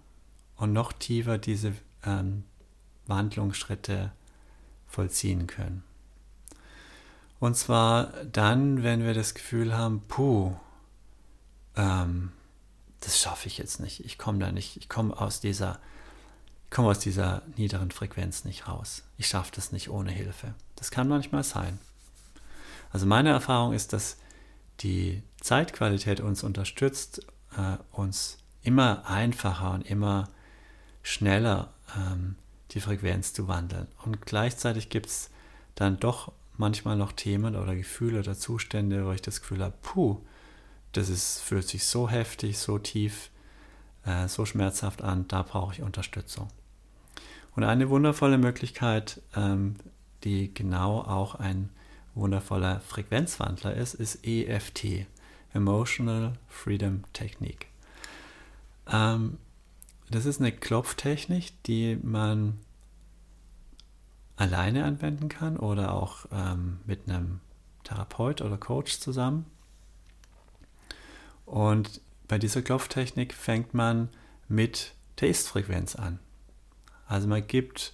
und 0.56 0.72
noch 0.72 0.92
tiefer 0.92 1.38
diese 1.38 1.72
ähm, 2.04 2.44
Wandlungsschritte 3.06 4.12
vollziehen 4.86 5.46
können. 5.46 5.82
Und 7.42 7.56
zwar 7.56 8.12
dann, 8.30 8.84
wenn 8.84 9.02
wir 9.02 9.14
das 9.14 9.34
Gefühl 9.34 9.76
haben, 9.76 10.02
puh, 10.06 10.54
ähm, 11.74 12.30
das 13.00 13.18
schaffe 13.18 13.48
ich 13.48 13.58
jetzt 13.58 13.80
nicht. 13.80 14.04
Ich 14.04 14.16
komme 14.16 14.38
da 14.38 14.52
nicht, 14.52 14.76
ich 14.76 14.88
komme 14.88 15.20
aus 15.20 15.40
dieser, 15.40 15.80
komme 16.70 16.90
aus 16.90 17.00
dieser 17.00 17.42
niederen 17.56 17.90
Frequenz 17.90 18.44
nicht 18.44 18.68
raus. 18.68 19.02
Ich 19.18 19.26
schaffe 19.26 19.50
das 19.56 19.72
nicht 19.72 19.90
ohne 19.90 20.12
Hilfe. 20.12 20.54
Das 20.76 20.92
kann 20.92 21.08
manchmal 21.08 21.42
sein. 21.42 21.80
Also 22.92 23.06
meine 23.06 23.30
Erfahrung 23.30 23.72
ist, 23.72 23.92
dass 23.92 24.18
die 24.78 25.24
Zeitqualität 25.40 26.20
uns 26.20 26.44
unterstützt, 26.44 27.26
äh, 27.56 27.76
uns 27.90 28.38
immer 28.62 29.04
einfacher 29.08 29.72
und 29.72 29.82
immer 29.82 30.28
schneller 31.02 31.72
ähm, 31.96 32.36
die 32.70 32.80
Frequenz 32.80 33.32
zu 33.32 33.48
wandeln. 33.48 33.88
Und 34.04 34.24
gleichzeitig 34.26 34.90
gibt 34.90 35.06
es 35.06 35.28
dann 35.74 35.98
doch 35.98 36.30
manchmal 36.56 36.96
noch 36.96 37.12
Themen 37.12 37.56
oder 37.56 37.74
Gefühle 37.74 38.20
oder 38.20 38.34
Zustände, 38.36 39.06
wo 39.06 39.12
ich 39.12 39.22
das 39.22 39.40
Gefühl 39.40 39.62
habe, 39.62 39.74
puh, 39.82 40.20
das 40.92 41.08
ist, 41.08 41.40
fühlt 41.40 41.66
sich 41.66 41.84
so 41.86 42.08
heftig, 42.08 42.58
so 42.58 42.78
tief, 42.78 43.30
äh, 44.04 44.28
so 44.28 44.44
schmerzhaft 44.44 45.02
an, 45.02 45.26
da 45.28 45.42
brauche 45.42 45.74
ich 45.74 45.82
Unterstützung. 45.82 46.48
Und 47.54 47.64
eine 47.64 47.88
wundervolle 47.90 48.38
Möglichkeit, 48.38 49.20
ähm, 49.36 49.76
die 50.24 50.52
genau 50.52 51.00
auch 51.00 51.34
ein 51.34 51.70
wundervoller 52.14 52.80
Frequenzwandler 52.80 53.74
ist, 53.74 53.94
ist 53.94 54.26
EFT, 54.26 55.06
Emotional 55.54 56.34
Freedom 56.48 57.02
Technique. 57.12 57.66
Ähm, 58.90 59.38
das 60.10 60.26
ist 60.26 60.40
eine 60.40 60.52
Klopftechnik, 60.52 61.62
die 61.64 61.98
man 62.02 62.58
alleine 64.36 64.84
anwenden 64.84 65.28
kann 65.28 65.56
oder 65.56 65.94
auch 65.94 66.26
ähm, 66.32 66.78
mit 66.86 67.08
einem 67.08 67.40
Therapeut 67.84 68.40
oder 68.40 68.56
Coach 68.56 68.98
zusammen. 68.98 69.46
Und 71.46 72.00
bei 72.28 72.38
dieser 72.38 72.62
Klopftechnik 72.62 73.34
fängt 73.34 73.74
man 73.74 74.08
mit 74.48 74.94
Taste-Frequenz 75.16 75.96
an. 75.96 76.18
Also 77.06 77.28
man 77.28 77.46
gibt 77.46 77.92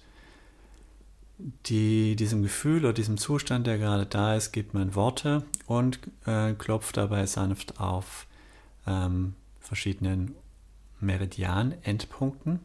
die, 1.65 2.15
diesem 2.15 2.43
Gefühl 2.43 2.85
oder 2.85 2.93
diesem 2.93 3.17
Zustand, 3.17 3.67
der 3.67 3.77
gerade 3.77 4.05
da 4.05 4.35
ist, 4.35 4.51
gibt 4.51 4.73
man 4.73 4.95
Worte 4.95 5.43
und 5.65 5.99
äh, 6.25 6.53
klopft 6.53 6.97
dabei 6.97 7.25
sanft 7.25 7.79
auf 7.79 8.27
ähm, 8.85 9.35
verschiedenen 9.59 10.35
Meridian-Endpunkten. 10.99 12.59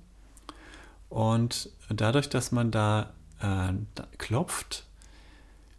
Und 1.08 1.70
dadurch, 1.88 2.28
dass 2.28 2.50
man 2.50 2.70
da 2.70 3.12
äh, 3.40 3.72
klopft, 4.18 4.86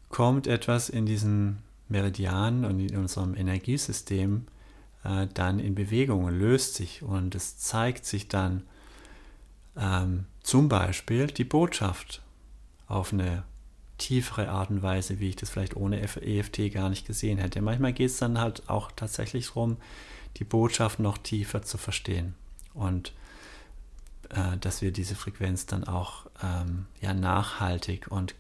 kommt 0.10 0.47
etwas 0.47 0.89
in 0.89 1.06
diesen 1.06 1.58
Meridian 1.88 2.66
und 2.66 2.80
in 2.80 2.95
unserem 2.97 3.36
Energiesystem 3.36 4.47
äh, 5.03 5.28
dann 5.34 5.60
in 5.60 5.76
Bewegung 5.76 6.26
und 6.26 6.39
löst 6.39 6.76
sich 6.76 7.03
und 7.03 7.36
es 7.36 7.58
zeigt 7.58 8.06
sich 8.06 8.28
dann 8.28 8.64
ähm, 9.78 10.26
zum 10.41 10.70
Beispiel 10.70 11.28
die 11.28 11.43
Botschaft 11.43 12.22
auf 12.88 13.14
eine 13.14 13.43
tiefere 13.97 14.49
Art 14.49 14.70
und 14.70 14.82
Weise, 14.82 15.20
wie 15.20 15.30
ich 15.30 15.36
das 15.36 15.49
vielleicht 15.49 15.76
ohne 15.76 16.01
EFT 16.01 16.72
gar 16.74 16.89
nicht 16.89 17.08
gesehen 17.08 17.38
hätte. 17.38 17.62
Manchmal 17.62 17.93
geht 17.93 18.10
es 18.10 18.18
dann 18.18 18.39
halt 18.39 18.70
auch 18.70 18.91
tatsächlich 18.95 19.47
darum, 19.47 19.78
die 20.38 20.43
Botschaft 20.43 20.99
noch 20.99 21.18
tiefer 21.18 21.62
zu 21.62 21.78
verstehen 21.78 22.36
und 22.74 23.14
äh, 24.30 24.57
dass 24.57 24.82
wir 24.82 24.91
diese 24.91 25.15
Frequenz 25.15 25.65
dann 25.65 25.84
auch 25.84 26.26
ähm, 26.43 26.86
ja, 27.01 27.13
nachhaltig 27.13 28.07
und, 28.09 28.36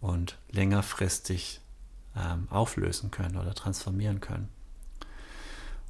und 0.00 0.38
längerfristig 0.50 1.60
ähm, 2.16 2.48
auflösen 2.50 3.10
können 3.10 3.36
oder 3.36 3.54
transformieren 3.54 4.20
können. 4.20 4.48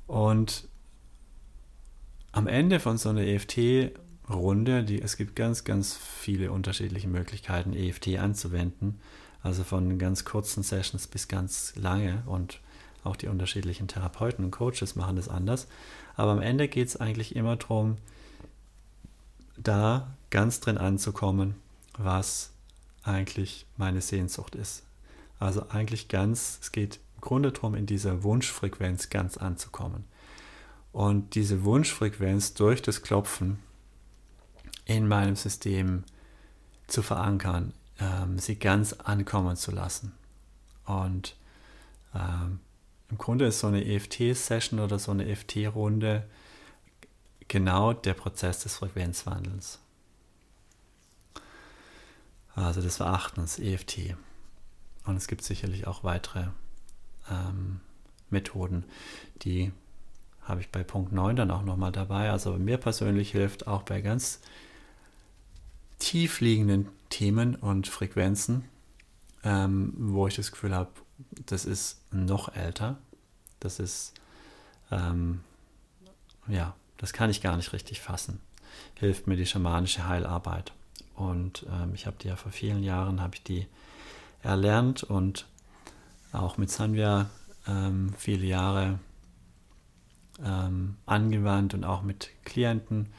Und 0.06 0.68
am 2.32 2.46
Ende 2.46 2.80
von 2.80 2.98
so 2.98 3.08
einer 3.10 3.22
EFT-Runde, 3.22 5.00
es 5.02 5.16
gibt 5.16 5.36
ganz, 5.36 5.64
ganz 5.64 5.96
viele 5.96 6.52
unterschiedliche 6.52 7.08
Möglichkeiten, 7.08 7.74
EFT 7.74 8.18
anzuwenden. 8.18 9.00
Also 9.42 9.64
von 9.64 9.98
ganz 9.98 10.24
kurzen 10.24 10.62
Sessions 10.62 11.06
bis 11.06 11.28
ganz 11.28 11.74
lange 11.76 12.22
und 12.26 12.60
auch 13.04 13.16
die 13.16 13.28
unterschiedlichen 13.28 13.88
Therapeuten 13.88 14.44
und 14.44 14.50
Coaches 14.50 14.96
machen 14.96 15.16
das 15.16 15.28
anders. 15.28 15.68
Aber 16.16 16.32
am 16.32 16.42
Ende 16.42 16.68
geht 16.68 16.88
es 16.88 16.96
eigentlich 16.96 17.36
immer 17.36 17.56
darum, 17.56 17.96
da 19.62 20.14
ganz 20.30 20.60
drin 20.60 20.78
anzukommen, 20.78 21.54
was 21.96 22.50
eigentlich 23.02 23.66
meine 23.76 24.00
Sehnsucht 24.00 24.54
ist. 24.54 24.84
Also 25.38 25.68
eigentlich 25.70 26.08
ganz, 26.08 26.58
es 26.60 26.72
geht 26.72 27.00
im 27.16 27.20
Grunde 27.20 27.52
darum, 27.52 27.74
in 27.74 27.86
dieser 27.86 28.22
Wunschfrequenz 28.22 29.10
ganz 29.10 29.36
anzukommen. 29.36 30.04
Und 30.92 31.34
diese 31.34 31.64
Wunschfrequenz 31.64 32.54
durch 32.54 32.82
das 32.82 33.02
Klopfen 33.02 33.58
in 34.84 35.06
meinem 35.06 35.36
System 35.36 36.04
zu 36.86 37.02
verankern, 37.02 37.72
ähm, 38.00 38.38
sie 38.38 38.56
ganz 38.56 38.94
ankommen 38.94 39.56
zu 39.56 39.70
lassen. 39.70 40.12
Und 40.86 41.36
ähm, 42.14 42.60
im 43.10 43.18
Grunde 43.18 43.46
ist 43.46 43.60
so 43.60 43.66
eine 43.66 43.84
EFT-Session 43.84 44.80
oder 44.80 44.98
so 44.98 45.10
eine 45.10 45.28
EFT-Runde 45.28 46.24
genau 47.48 47.92
der 47.92 48.14
Prozess 48.14 48.60
des 48.60 48.76
Frequenzwandels. 48.76 49.80
Also 52.54 52.80
des 52.82 52.96
Verachtens, 52.96 53.58
EFT. 53.58 54.16
Und 55.04 55.16
es 55.16 55.26
gibt 55.26 55.42
sicherlich 55.42 55.86
auch 55.86 56.04
weitere 56.04 56.48
ähm, 57.30 57.80
Methoden, 58.30 58.84
die 59.42 59.72
habe 60.42 60.60
ich 60.62 60.70
bei 60.70 60.82
Punkt 60.82 61.12
9 61.12 61.36
dann 61.36 61.50
auch 61.50 61.62
nochmal 61.62 61.92
dabei. 61.92 62.30
Also 62.30 62.54
mir 62.54 62.78
persönlich 62.78 63.32
hilft 63.32 63.66
auch 63.66 63.82
bei 63.82 64.00
ganz 64.00 64.40
tief 65.98 66.40
liegenden 66.40 66.88
Themen 67.10 67.54
und 67.54 67.86
Frequenzen, 67.86 68.64
ähm, 69.44 69.92
wo 69.96 70.26
ich 70.26 70.36
das 70.36 70.50
Gefühl 70.50 70.74
habe, 70.74 70.90
das 71.46 71.64
ist 71.64 72.00
noch 72.12 72.54
älter. 72.54 72.98
Das 73.60 73.78
ist, 73.78 74.14
ähm, 74.90 75.40
ja, 76.46 76.74
das 76.98 77.12
kann 77.12 77.30
ich 77.30 77.40
gar 77.40 77.56
nicht 77.56 77.72
richtig 77.72 78.00
fassen. 78.00 78.40
Hilft 78.94 79.26
mir 79.26 79.36
die 79.36 79.46
schamanische 79.46 80.06
Heilarbeit. 80.06 80.72
Und 81.14 81.66
ähm, 81.70 81.94
ich 81.94 82.06
habe 82.06 82.16
die 82.20 82.28
ja 82.28 82.36
vor 82.36 82.52
vielen 82.52 82.82
Jahren, 82.82 83.20
habe 83.22 83.34
ich 83.34 83.42
die 83.42 83.66
erlernt 84.42 85.02
und 85.02 85.46
auch 86.32 86.58
mit 86.58 86.70
Sanvia 86.70 87.30
ähm, 87.66 88.12
viele 88.16 88.46
Jahre 88.46 88.98
ähm, 90.44 90.96
angewandt 91.06 91.74
und 91.74 91.84
auch 91.84 92.02
mit 92.02 92.30
Klienten. 92.44 93.12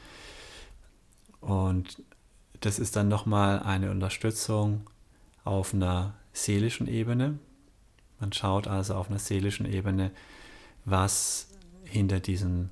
Und 1.40 2.02
das 2.60 2.78
ist 2.78 2.96
dann 2.96 3.08
nochmal 3.08 3.60
eine 3.60 3.90
Unterstützung 3.90 4.88
auf 5.44 5.74
einer 5.74 6.14
seelischen 6.32 6.86
Ebene. 6.86 7.38
Man 8.18 8.32
schaut 8.32 8.66
also 8.68 8.94
auf 8.94 9.08
einer 9.08 9.18
seelischen 9.18 9.66
Ebene, 9.66 10.10
was 10.84 11.48
hinter 11.84 12.20
diesen 12.20 12.70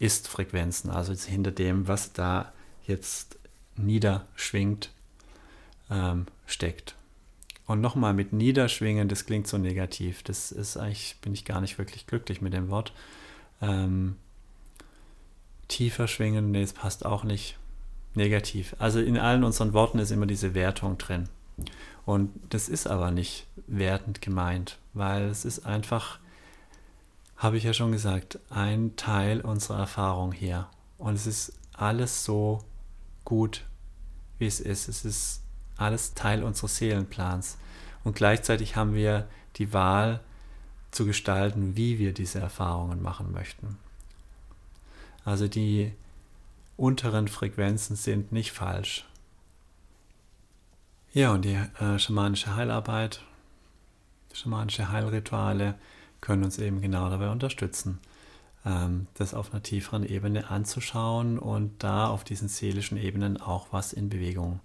Ist-Frequenzen, 0.00 0.90
also 0.90 1.12
hinter 1.12 1.52
dem, 1.52 1.86
was 1.86 2.12
da 2.12 2.52
jetzt 2.86 3.38
niederschwingt, 3.76 4.90
ähm, 5.90 6.26
steckt. 6.46 6.96
Und 7.66 7.80
nochmal 7.80 8.14
mit 8.14 8.32
Niederschwingen, 8.32 9.06
das 9.06 9.26
klingt 9.26 9.46
so 9.46 9.58
negativ. 9.58 10.24
Das 10.24 10.50
ist 10.50 10.76
eigentlich, 10.76 11.16
bin 11.22 11.34
ich 11.34 11.44
gar 11.44 11.60
nicht 11.60 11.78
wirklich 11.78 12.08
glücklich 12.08 12.40
mit 12.40 12.52
dem 12.52 12.68
Wort. 12.68 12.92
Ähm, 13.62 14.16
tiefer 15.68 16.08
schwingen, 16.08 16.50
nee, 16.50 16.62
das 16.62 16.72
passt 16.72 17.06
auch 17.06 17.22
nicht. 17.22 17.56
Negativ. 18.14 18.74
Also 18.80 18.98
in 18.98 19.16
allen 19.16 19.44
unseren 19.44 19.72
Worten 19.72 20.00
ist 20.00 20.10
immer 20.10 20.26
diese 20.26 20.52
Wertung 20.54 20.98
drin. 20.98 21.28
Und 22.04 22.32
das 22.48 22.68
ist 22.68 22.88
aber 22.88 23.12
nicht 23.12 23.46
wertend 23.68 24.20
gemeint, 24.20 24.78
weil 24.94 25.26
es 25.26 25.44
ist 25.44 25.64
einfach, 25.64 26.18
habe 27.40 27.56
ich 27.56 27.64
ja 27.64 27.72
schon 27.72 27.90
gesagt, 27.90 28.38
ein 28.50 28.96
Teil 28.96 29.40
unserer 29.40 29.78
Erfahrung 29.78 30.30
hier. 30.30 30.68
Und 30.98 31.14
es 31.14 31.26
ist 31.26 31.54
alles 31.72 32.22
so 32.22 32.62
gut, 33.24 33.64
wie 34.38 34.46
es 34.46 34.60
ist. 34.60 34.88
Es 34.88 35.06
ist 35.06 35.42
alles 35.78 36.12
Teil 36.12 36.42
unseres 36.42 36.76
Seelenplans. 36.76 37.56
Und 38.04 38.14
gleichzeitig 38.14 38.76
haben 38.76 38.92
wir 38.92 39.26
die 39.56 39.72
Wahl 39.72 40.20
zu 40.90 41.06
gestalten, 41.06 41.76
wie 41.76 41.98
wir 41.98 42.12
diese 42.12 42.40
Erfahrungen 42.40 43.00
machen 43.00 43.32
möchten. 43.32 43.78
Also 45.24 45.48
die 45.48 45.94
unteren 46.76 47.26
Frequenzen 47.26 47.96
sind 47.96 48.32
nicht 48.32 48.52
falsch. 48.52 49.06
Ja, 51.14 51.32
und 51.32 51.46
die 51.46 51.54
äh, 51.54 51.98
schamanische 51.98 52.54
Heilarbeit, 52.54 53.22
schamanische 54.34 54.92
Heilrituale 54.92 55.76
können 56.20 56.44
uns 56.44 56.58
eben 56.58 56.80
genau 56.80 57.08
dabei 57.08 57.30
unterstützen, 57.30 58.00
ähm, 58.64 59.06
das 59.14 59.34
auf 59.34 59.52
einer 59.52 59.62
tieferen 59.62 60.04
Ebene 60.04 60.50
anzuschauen 60.50 61.38
und 61.38 61.82
da 61.82 62.08
auf 62.08 62.24
diesen 62.24 62.48
seelischen 62.48 62.98
Ebenen 62.98 63.40
auch 63.40 63.68
was 63.70 63.92
in 63.92 64.08
Bewegung 64.08 64.60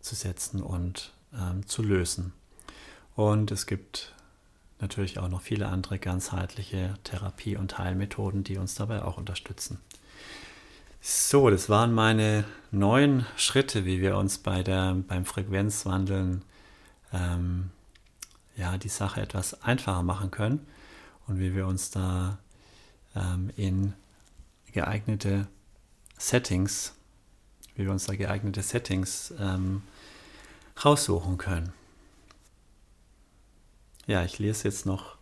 zu 0.00 0.14
setzen 0.14 0.62
und 0.62 1.12
ähm, 1.34 1.66
zu 1.66 1.82
lösen. 1.82 2.32
Und 3.16 3.50
es 3.50 3.66
gibt 3.66 4.14
natürlich 4.80 5.18
auch 5.18 5.28
noch 5.28 5.42
viele 5.42 5.68
andere 5.68 5.98
ganzheitliche 5.98 6.94
Therapie- 7.04 7.56
und 7.56 7.78
Heilmethoden, 7.78 8.44
die 8.44 8.56
uns 8.56 8.74
dabei 8.74 9.02
auch 9.02 9.18
unterstützen. 9.18 9.78
So, 11.02 11.50
das 11.50 11.68
waren 11.68 11.92
meine 11.92 12.44
neun 12.70 13.26
Schritte, 13.36 13.84
wie 13.84 14.00
wir 14.00 14.16
uns 14.16 14.38
bei 14.38 14.62
der, 14.62 14.94
beim 15.08 15.24
Frequenzwandeln 15.24 16.42
ähm, 17.12 17.70
ja, 18.56 18.76
die 18.76 18.88
Sache 18.88 19.20
etwas 19.20 19.62
einfacher 19.62 20.02
machen 20.02 20.30
können 20.30 20.66
und 21.26 21.38
wie 21.38 21.54
wir 21.54 21.66
uns 21.66 21.90
da 21.90 22.38
ähm, 23.14 23.50
in 23.56 23.92
geeignete 24.72 25.46
Settings, 26.18 26.94
wie 27.74 27.84
wir 27.84 27.92
uns 27.92 28.06
da 28.06 28.14
geeignete 28.14 28.62
Settings 28.62 29.32
ähm, 29.38 29.82
raussuchen 30.84 31.38
können. 31.38 31.72
Ja, 34.06 34.24
ich 34.24 34.38
lese 34.38 34.64
jetzt 34.64 34.86
noch 34.86 35.16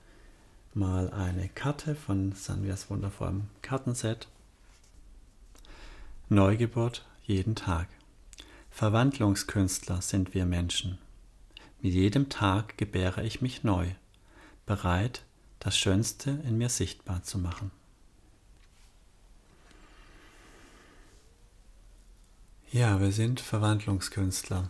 mal 0.74 1.10
eine 1.10 1.48
Karte 1.48 1.94
von 1.94 2.32
Sanvias 2.32 2.90
wundervollem 2.90 3.48
Kartenset. 3.62 4.28
Neugeburt 6.28 7.04
jeden 7.24 7.54
Tag. 7.54 7.88
Verwandlungskünstler 8.70 10.02
sind 10.02 10.34
wir 10.34 10.46
Menschen. 10.46 10.98
Mit 11.80 11.94
jedem 11.94 12.28
Tag 12.28 12.76
gebäre 12.78 13.24
ich 13.24 13.40
mich 13.40 13.64
neu, 13.64 13.88
bereit, 14.66 15.24
das 15.60 15.76
Schönste 15.76 16.30
in 16.46 16.58
mir 16.58 16.68
sichtbar 16.68 17.22
zu 17.22 17.38
machen. 17.38 17.70
Ja, 22.70 23.00
wir 23.00 23.12
sind 23.12 23.40
Verwandlungskünstler, 23.40 24.68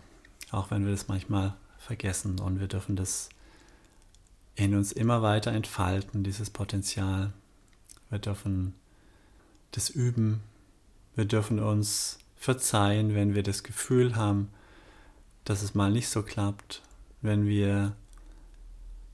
auch 0.51 0.71
wenn 0.71 0.85
wir 0.85 0.91
das 0.91 1.09
manchmal 1.09 1.55
vergessen 1.77 2.39
und 2.39 2.59
wir 2.59 2.67
dürfen 2.67 2.95
das 2.95 3.29
in 4.55 4.73
uns 4.75 4.91
immer 4.91 5.21
weiter 5.21 5.51
entfalten, 5.51 6.23
dieses 6.23 6.49
Potenzial. 6.49 7.33
Wir 8.09 8.19
dürfen 8.19 8.73
das 9.71 9.89
üben, 9.89 10.41
wir 11.15 11.25
dürfen 11.25 11.59
uns 11.59 12.19
verzeihen, 12.35 13.15
wenn 13.15 13.35
wir 13.35 13.43
das 13.43 13.63
Gefühl 13.63 14.15
haben, 14.15 14.49
dass 15.43 15.61
es 15.61 15.75
mal 15.75 15.91
nicht 15.91 16.07
so 16.07 16.23
klappt, 16.23 16.81
wenn 17.21 17.45
wir 17.45 17.95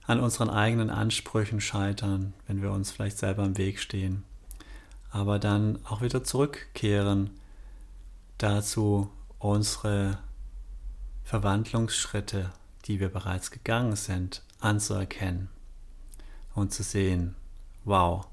an 0.08 0.20
unseren 0.20 0.50
eigenen 0.50 0.90
Ansprüchen 0.90 1.62
scheitern, 1.62 2.34
wenn 2.48 2.62
wir 2.62 2.72
uns 2.72 2.92
vielleicht 2.92 3.18
selber 3.18 3.44
im 3.44 3.58
Weg 3.58 3.80
stehen, 3.80 4.24
aber 5.12 5.40
dann 5.40 5.80
auch 5.86 6.02
wieder 6.02 6.24
zurückkehren 6.24 7.32
dazu, 8.38 9.10
unsere 9.40 10.20
Verwandlungsschritte, 11.24 12.52
die 12.86 13.00
wir 13.00 13.10
bereits 13.10 13.50
gegangen 13.50 13.96
sind, 13.96 14.44
anzuerkennen 14.60 15.50
und 16.54 16.74
zu 16.74 16.84
sehen, 16.84 17.36
wow, 17.84 18.28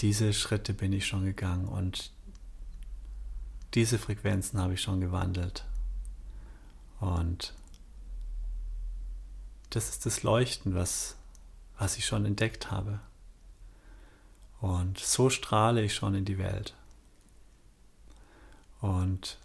diese 0.00 0.32
Schritte 0.32 0.72
bin 0.72 0.92
ich 0.92 1.06
schon 1.06 1.24
gegangen 1.24 1.66
und 1.66 2.12
diese 3.74 3.98
Frequenzen 3.98 4.60
habe 4.60 4.74
ich 4.74 4.82
schon 4.82 5.00
gewandelt. 5.00 5.64
Und 7.00 7.54
das 9.74 9.88
ist 9.88 10.04
das 10.04 10.22
Leuchten, 10.22 10.74
was, 10.74 11.16
was 11.78 11.96
ich 11.96 12.04
schon 12.04 12.26
entdeckt 12.26 12.70
habe. 12.70 13.00
Und 14.60 14.98
so 14.98 15.30
strahle 15.30 15.82
ich 15.82 15.94
schon 15.94 16.14
in 16.14 16.26
die 16.26 16.38
Welt. 16.38 16.74
Und 18.82 19.38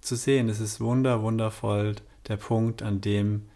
zu 0.00 0.16
sehen, 0.16 0.48
es 0.48 0.58
ist 0.58 0.80
wunder, 0.80 1.22
wundervoll 1.22 1.94
der 2.26 2.36
Punkt, 2.36 2.82
an 2.82 3.00
dem 3.00 3.48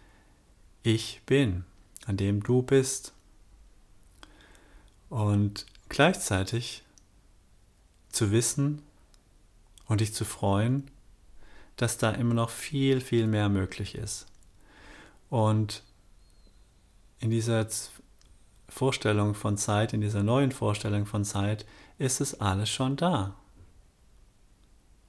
ich 0.81 1.21
bin, 1.25 1.65
an 2.05 2.15
dem 2.15 2.41
du 2.41 2.61
bist. 2.61 3.13
Und 5.09 5.65
gleichzeitig 5.89 6.83
zu 8.09 8.31
wissen 8.31 8.81
und 9.87 9.99
dich 9.99 10.13
zu 10.13 10.23
freuen, 10.23 10.89
dass 11.75 11.97
da 11.97 12.11
immer 12.11 12.33
noch 12.33 12.49
viel, 12.49 13.01
viel 13.01 13.27
mehr 13.27 13.49
möglich 13.49 13.95
ist. 13.95 14.30
Und 15.31 15.81
in 17.19 17.29
dieser 17.29 17.65
Vorstellung 18.67 19.33
von 19.33 19.57
Zeit, 19.57 19.93
in 19.93 20.01
dieser 20.01 20.23
neuen 20.23 20.51
Vorstellung 20.51 21.05
von 21.05 21.23
Zeit, 21.23 21.65
ist 21.97 22.19
es 22.19 22.41
alles 22.41 22.69
schon 22.69 22.97
da. 22.97 23.33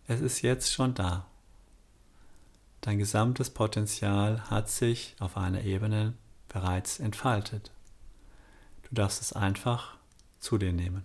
Es 0.07 0.21
ist 0.21 0.43
jetzt 0.43 0.73
schon 0.73 0.95
da. 0.95 1.27
Dein 2.83 2.99
gesamtes 2.99 3.51
Potenzial 3.51 4.49
hat 4.49 4.71
sich 4.71 5.17
auf 5.19 5.37
einer 5.37 5.65
Ebene 5.65 6.15
bereits 6.47 7.01
entfaltet. 7.01 7.73
Du 8.83 8.95
darfst 8.95 9.21
es 9.21 9.33
einfach 9.33 9.97
zu 10.39 10.57
dir 10.57 10.73
nehmen. 10.73 11.05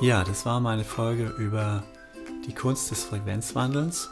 Ja, 0.00 0.22
das 0.22 0.46
war 0.46 0.60
meine 0.60 0.84
Folge 0.84 1.34
über 1.38 1.82
die 2.46 2.54
Kunst 2.54 2.88
des 2.92 3.02
Frequenzwandelns. 3.02 4.08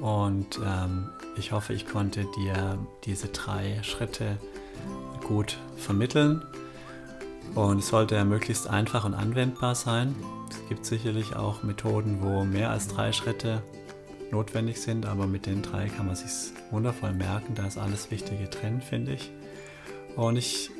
Und 0.00 0.58
ähm, 0.64 1.10
ich 1.36 1.52
hoffe, 1.52 1.74
ich 1.74 1.86
konnte 1.86 2.26
dir 2.36 2.76
diese 3.04 3.28
drei 3.28 3.80
Schritte 3.84 4.36
gut 5.24 5.56
vermitteln. 5.76 6.44
Und 7.54 7.78
es 7.78 7.88
sollte 7.88 8.24
möglichst 8.24 8.68
einfach 8.68 9.04
und 9.04 9.14
anwendbar 9.14 9.76
sein. 9.76 10.16
Es 10.50 10.68
gibt 10.68 10.86
sicherlich 10.86 11.36
auch 11.36 11.62
Methoden, 11.62 12.18
wo 12.20 12.42
mehr 12.42 12.70
als 12.70 12.88
drei 12.88 13.12
Schritte 13.12 13.62
notwendig 14.32 14.80
sind, 14.80 15.06
aber 15.06 15.28
mit 15.28 15.46
den 15.46 15.62
drei 15.62 15.88
kann 15.88 16.06
man 16.06 16.16
sich 16.16 16.52
wundervoll 16.72 17.12
merken. 17.12 17.54
Da 17.54 17.64
ist 17.64 17.78
alles 17.78 18.10
Wichtige 18.10 18.48
drin, 18.48 18.80
finde 18.80 19.12
ich. 19.12 19.30
Und 20.16 20.36
ich 20.36 20.70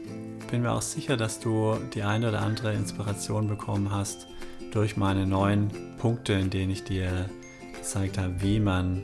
bin 0.50 0.62
mir 0.62 0.72
auch 0.72 0.82
sicher, 0.82 1.16
dass 1.16 1.40
du 1.40 1.76
die 1.94 2.02
eine 2.02 2.30
oder 2.30 2.40
andere 2.40 2.72
Inspiration 2.72 3.48
bekommen 3.48 3.90
hast 3.90 4.26
durch 4.72 4.96
meine 4.96 5.26
neuen 5.26 5.70
Punkte, 5.98 6.32
in 6.32 6.48
denen 6.48 6.70
ich 6.72 6.84
dir 6.84 7.28
gezeigt 7.74 8.16
habe, 8.18 8.40
wie 8.40 8.58
man 8.58 9.02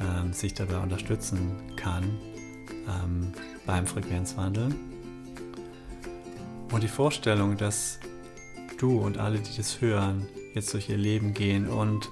ähm, 0.00 0.32
sich 0.32 0.52
dabei 0.52 0.78
unterstützen 0.78 1.52
kann 1.76 2.04
ähm, 2.86 3.32
beim 3.66 3.86
Frequenzwandeln. 3.86 4.74
Und 6.70 6.82
die 6.82 6.88
Vorstellung, 6.88 7.56
dass 7.56 8.00
du 8.78 8.98
und 8.98 9.16
alle, 9.16 9.38
die 9.38 9.56
das 9.56 9.80
hören, 9.80 10.26
jetzt 10.54 10.74
durch 10.74 10.90
ihr 10.90 10.98
Leben 10.98 11.32
gehen 11.32 11.68
und 11.68 12.10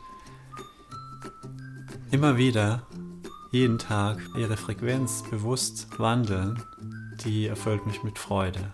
immer 2.11 2.38
wieder 2.38 2.86
jeden 3.50 3.78
Tag 3.78 4.18
ihre 4.38 4.57
Frequenz 4.57 5.22
bewusst 5.30 5.88
wandeln, 5.98 6.62
die 7.25 7.47
erfüllt 7.47 7.87
mich 7.87 8.03
mit 8.03 8.18
Freude. 8.18 8.73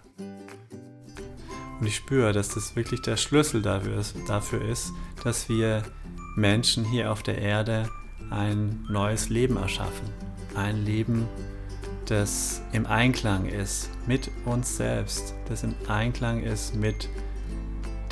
Und 1.81 1.87
ich 1.87 1.97
spüre, 1.97 2.33
dass 2.33 2.49
das 2.49 2.75
wirklich 2.75 3.03
der 3.03 3.17
Schlüssel 3.17 3.63
dafür 3.63 3.99
ist, 3.99 4.17
dafür 4.27 4.63
ist, 4.63 4.93
dass 5.23 5.49
wir 5.49 5.83
Menschen 6.37 6.85
hier 6.85 7.13
auf 7.13 7.23
der 7.23 7.39
Erde 7.39 7.89
ein 8.31 8.85
neues 8.89 9.29
Leben 9.29 9.57
erschaffen. 9.57 10.09
Ein 10.55 10.85
Leben, 10.85 11.29
das 12.07 12.63
im 12.73 12.87
Einklang 12.87 13.47
ist 13.47 13.91
mit 14.07 14.31
uns 14.45 14.77
selbst, 14.77 15.35
das 15.49 15.63
im 15.63 15.75
Einklang 15.89 16.43
ist 16.43 16.75
mit 16.75 17.09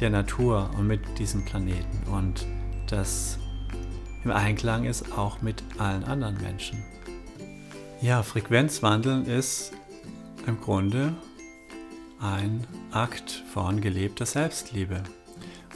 der 0.01 0.11
Natur 0.11 0.71
und 0.77 0.87
mit 0.87 1.01
diesem 1.19 1.45
Planeten 1.45 2.13
und 2.13 2.47
das 2.89 3.39
im 4.25 4.31
Einklang 4.31 4.85
ist 4.85 5.17
auch 5.17 5.41
mit 5.41 5.63
allen 5.79 6.05
anderen 6.05 6.41
Menschen. 6.41 6.83
Ja, 8.03 8.23
Frequenzwandeln 8.23 9.25
ist 9.25 9.73
im 10.47 10.61
Grunde 10.61 11.15
ein 12.21 12.67
Akt 12.93 13.43
von 13.53 13.81
gelebter 13.81 14.27
Selbstliebe. 14.27 15.03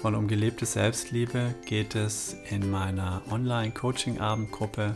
Und 0.03 0.15
um 0.15 0.29
gelebte 0.29 0.65
Selbstliebe 0.65 1.55
geht 1.67 1.95
es 1.95 2.35
in 2.49 2.71
meiner 2.71 3.21
Online-Coaching-Abendgruppe, 3.31 4.95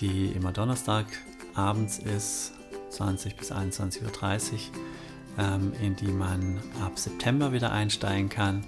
die 0.00 0.26
immer 0.28 0.52
Donnerstag 0.52 1.06
abends 1.54 1.98
ist, 1.98 2.52
20 2.90 3.36
bis 3.36 3.52
21.30 3.52 4.02
Uhr, 4.02 4.60
ähm, 5.38 5.72
in 5.80 5.96
die 5.96 6.12
man 6.12 6.60
ab 6.82 6.98
September 6.98 7.52
wieder 7.52 7.72
einsteigen 7.72 8.28
kann. 8.28 8.66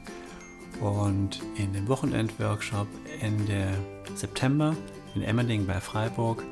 Und 0.81 1.41
in 1.57 1.73
dem 1.73 1.87
Wochenendworkshop 1.89 2.89
Ende 3.21 3.77
September 4.15 4.75
in 5.15 5.23
Emmending 5.23 5.67
bei 5.67 5.81
Freiburg. 5.81 6.43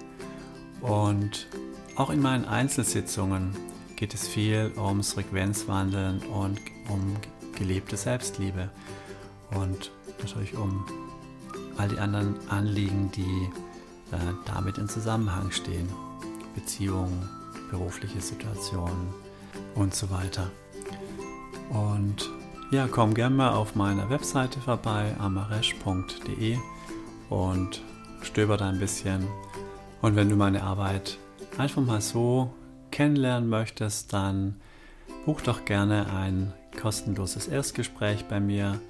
Und 0.82 1.46
auch 1.96 2.10
in 2.10 2.20
meinen 2.20 2.44
Einzelsitzungen 2.44 3.56
geht 3.96 4.14
es 4.14 4.26
viel 4.26 4.72
ums 4.76 5.12
Frequenzwandeln 5.12 6.20
und 6.22 6.58
um 6.88 7.16
gelebte 7.56 7.96
Selbstliebe. 7.96 8.70
Und 9.54 9.90
natürlich 10.18 10.56
um 10.56 10.84
all 11.76 11.88
die 11.88 11.98
anderen 11.98 12.36
Anliegen, 12.48 13.10
die 13.12 13.48
äh, 14.12 14.18
damit 14.46 14.78
in 14.78 14.88
Zusammenhang 14.88 15.50
stehen. 15.50 15.88
Beziehungen, 16.54 17.28
berufliche 17.70 18.20
Situationen 18.20 19.14
und 19.74 19.94
so 19.94 20.10
weiter. 20.10 20.50
Und 21.70 22.30
ja, 22.70 22.88
komm 22.90 23.14
gerne 23.14 23.36
mal 23.36 23.50
auf 23.50 23.74
meiner 23.74 24.10
Webseite 24.10 24.60
vorbei, 24.60 25.14
amaresh.de 25.18 26.58
und 27.30 27.82
stöber 28.22 28.56
da 28.56 28.68
ein 28.68 28.78
bisschen. 28.78 29.26
Und 30.00 30.16
wenn 30.16 30.28
du 30.28 30.36
meine 30.36 30.62
Arbeit 30.62 31.18
einfach 31.58 31.82
mal 31.82 32.00
so 32.00 32.52
kennenlernen 32.90 33.48
möchtest, 33.48 34.12
dann 34.12 34.56
buch 35.26 35.40
doch 35.40 35.64
gerne 35.64 36.06
ein 36.12 36.52
kostenloses 36.80 37.48
Erstgespräch 37.48 38.24
bei 38.26 38.40
mir. 38.40 38.80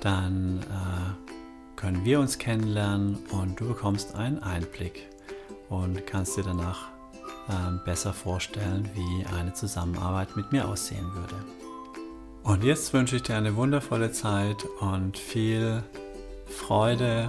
Dann 0.00 0.60
äh, 0.62 1.76
können 1.76 2.04
wir 2.04 2.20
uns 2.20 2.38
kennenlernen 2.38 3.18
und 3.30 3.60
du 3.60 3.68
bekommst 3.68 4.14
einen 4.14 4.42
Einblick 4.42 5.08
und 5.68 6.06
kannst 6.06 6.36
dir 6.36 6.44
danach 6.44 6.88
äh, 7.48 7.84
besser 7.84 8.12
vorstellen, 8.12 8.88
wie 8.94 9.26
eine 9.26 9.52
Zusammenarbeit 9.54 10.36
mit 10.36 10.52
mir 10.52 10.68
aussehen 10.68 11.12
würde. 11.14 11.36
Und 12.42 12.62
jetzt 12.62 12.92
wünsche 12.92 13.16
ich 13.16 13.22
dir 13.22 13.36
eine 13.36 13.56
wundervolle 13.56 14.12
Zeit 14.12 14.64
und 14.80 15.18
viel 15.18 15.82
Freude 16.46 17.28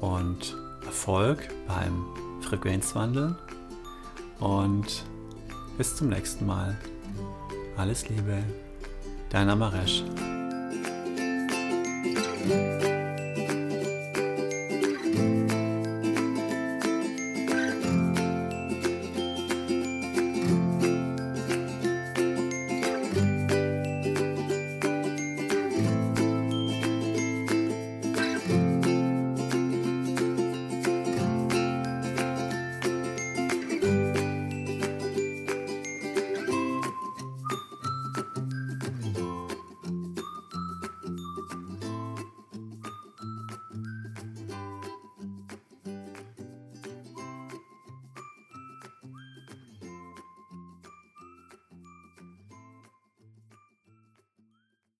und 0.00 0.56
Erfolg 0.84 1.48
beim 1.66 2.04
Frequenzwandeln 2.42 3.36
und 4.40 5.04
bis 5.76 5.96
zum 5.96 6.08
nächsten 6.08 6.46
Mal. 6.46 6.76
Alles 7.76 8.08
Liebe, 8.08 8.42
dein 9.30 9.48
Amaresh. 9.48 10.02